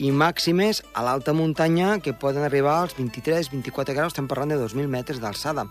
I 0.00 0.16
màximes 0.16 0.80
a 0.94 1.04
l'alta 1.04 1.36
muntanya 1.36 1.98
que 2.00 2.16
poden 2.16 2.48
arribar 2.48 2.80
als 2.80 2.96
23-24 2.96 3.92
graus, 3.92 4.16
estem 4.16 4.32
parlant 4.32 4.56
de 4.56 4.62
2.000 4.64 4.88
metres 4.88 5.20
d'alçada. 5.20 5.68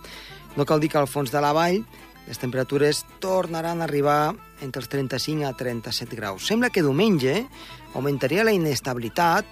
No 0.54 0.70
cal 0.70 0.78
dir 0.78 0.94
que 0.94 1.02
al 1.02 1.10
fons 1.10 1.34
de 1.34 1.42
la 1.42 1.56
vall 1.58 1.82
les 2.28 2.40
temperatures 2.40 3.04
tornaran 3.20 3.82
a 3.82 3.88
arribar 3.88 4.34
entre 4.62 4.82
els 4.82 4.90
35 4.90 5.48
a 5.48 5.54
37 5.58 6.16
graus. 6.16 6.48
Sembla 6.48 6.72
que 6.72 6.84
diumenge 6.84 7.44
augmentaria 7.94 8.46
la 8.48 8.56
inestabilitat, 8.56 9.46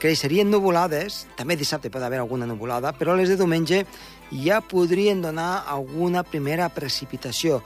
creixerien 0.00 0.50
nuvolades, 0.50 1.24
també 1.36 1.56
dissabte 1.56 1.92
pot 1.92 2.02
haver 2.02 2.18
alguna 2.20 2.48
nuvolada, 2.48 2.92
però 2.96 3.14
les 3.16 3.30
de 3.30 3.38
diumenge 3.40 3.84
ja 4.32 4.60
podrien 4.60 5.22
donar 5.22 5.64
alguna 5.70 6.24
primera 6.24 6.68
precipitació. 6.72 7.62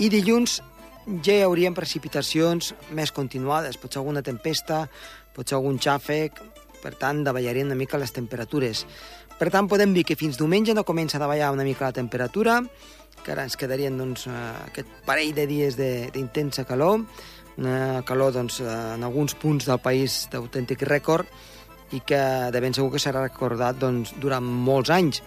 I 0.00 0.08
dilluns 0.08 0.60
ja 1.24 1.36
hi 1.36 1.44
haurien 1.44 1.76
precipitacions 1.76 2.74
més 2.96 3.12
continuades, 3.12 3.78
potser 3.80 4.00
alguna 4.00 4.22
tempesta, 4.22 4.86
potser 5.36 5.58
algun 5.58 5.78
xàfec, 5.80 6.40
per 6.80 6.94
tant, 6.96 7.24
davallarien 7.24 7.68
una 7.68 7.78
mica 7.78 8.00
les 8.00 8.12
temperatures. 8.16 8.86
Per 9.40 9.48
tant, 9.52 9.68
podem 9.68 9.92
dir 9.96 10.04
que 10.04 10.18
fins 10.20 10.38
diumenge 10.40 10.74
no 10.76 10.84
comença 10.84 11.16
a 11.16 11.22
davallar 11.22 11.52
una 11.52 11.64
mica 11.64 11.86
la 11.86 11.96
temperatura, 11.96 12.60
que 13.24 13.34
ara 13.34 13.44
ens 13.46 13.56
quedarien 13.56 13.96
doncs, 13.98 14.26
eh, 14.26 14.38
aquest 14.70 14.88
parell 15.06 15.34
de 15.36 15.46
dies 15.46 15.76
d'intensa 15.78 16.64
calor, 16.68 17.04
una 17.60 18.02
calor 18.06 18.32
doncs, 18.32 18.60
eh, 18.60 18.68
en 18.96 19.04
alguns 19.04 19.34
punts 19.34 19.66
del 19.66 19.80
país 19.80 20.26
d'autèntic 20.32 20.82
rècord 20.88 21.26
i 21.92 22.00
que 22.06 22.20
de 22.52 22.60
ben 22.60 22.74
segur 22.74 22.92
que 22.92 23.02
serà 23.02 23.24
recordat 23.24 23.78
doncs, 23.80 24.14
durant 24.20 24.44
molts 24.44 24.90
anys. 24.94 25.22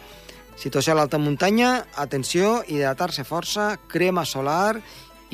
Situació 0.55 0.93
a 0.93 0.97
l'alta 1.01 1.17
muntanya, 1.17 1.85
atenció, 1.97 2.61
hidratar-se 2.67 3.25
força, 3.25 3.73
crema 3.89 4.23
solar 4.25 4.77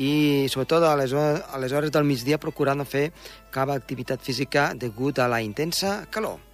i 0.00 0.48
sobretot 0.48 0.84
a 0.88 0.94
les, 0.96 1.12
a 1.12 1.58
les 1.60 1.72
hores 1.72 1.92
del 1.92 2.08
migdia 2.08 2.40
procurar 2.40 2.76
no 2.76 2.88
fer 2.88 3.10
cap 3.52 3.70
activitat 3.70 4.24
física 4.24 4.70
degut 4.74 5.20
a 5.20 5.28
la 5.28 5.42
intensa 5.44 6.06
calor. 6.10 6.49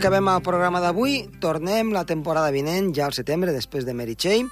Acabem 0.00 0.30
el 0.32 0.40
programa 0.40 0.80
d'avui. 0.80 1.18
Tornem 1.42 1.90
la 1.92 2.06
temporada 2.08 2.48
vinent, 2.54 2.86
ja 2.96 3.04
al 3.04 3.12
setembre, 3.12 3.52
després 3.52 3.84
de 3.84 3.92
Mary 3.92 4.14
Chain. 4.16 4.48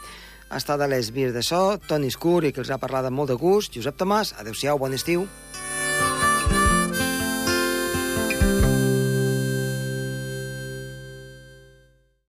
Ha 0.52 0.58
estat 0.60 0.82
a 0.84 0.88
les 0.90 1.08
de 1.08 1.42
so, 1.42 1.78
Toni 1.88 2.12
Escur, 2.12 2.44
i 2.44 2.52
que 2.52 2.60
els 2.60 2.68
ha 2.68 2.76
parlat 2.76 3.06
amb 3.08 3.16
molt 3.16 3.30
de 3.32 3.36
gust, 3.40 3.72
Josep 3.72 3.96
Tomàs. 3.96 4.34
Adéu-siau, 4.36 4.76
bon 4.78 4.92
estiu. 4.92 5.24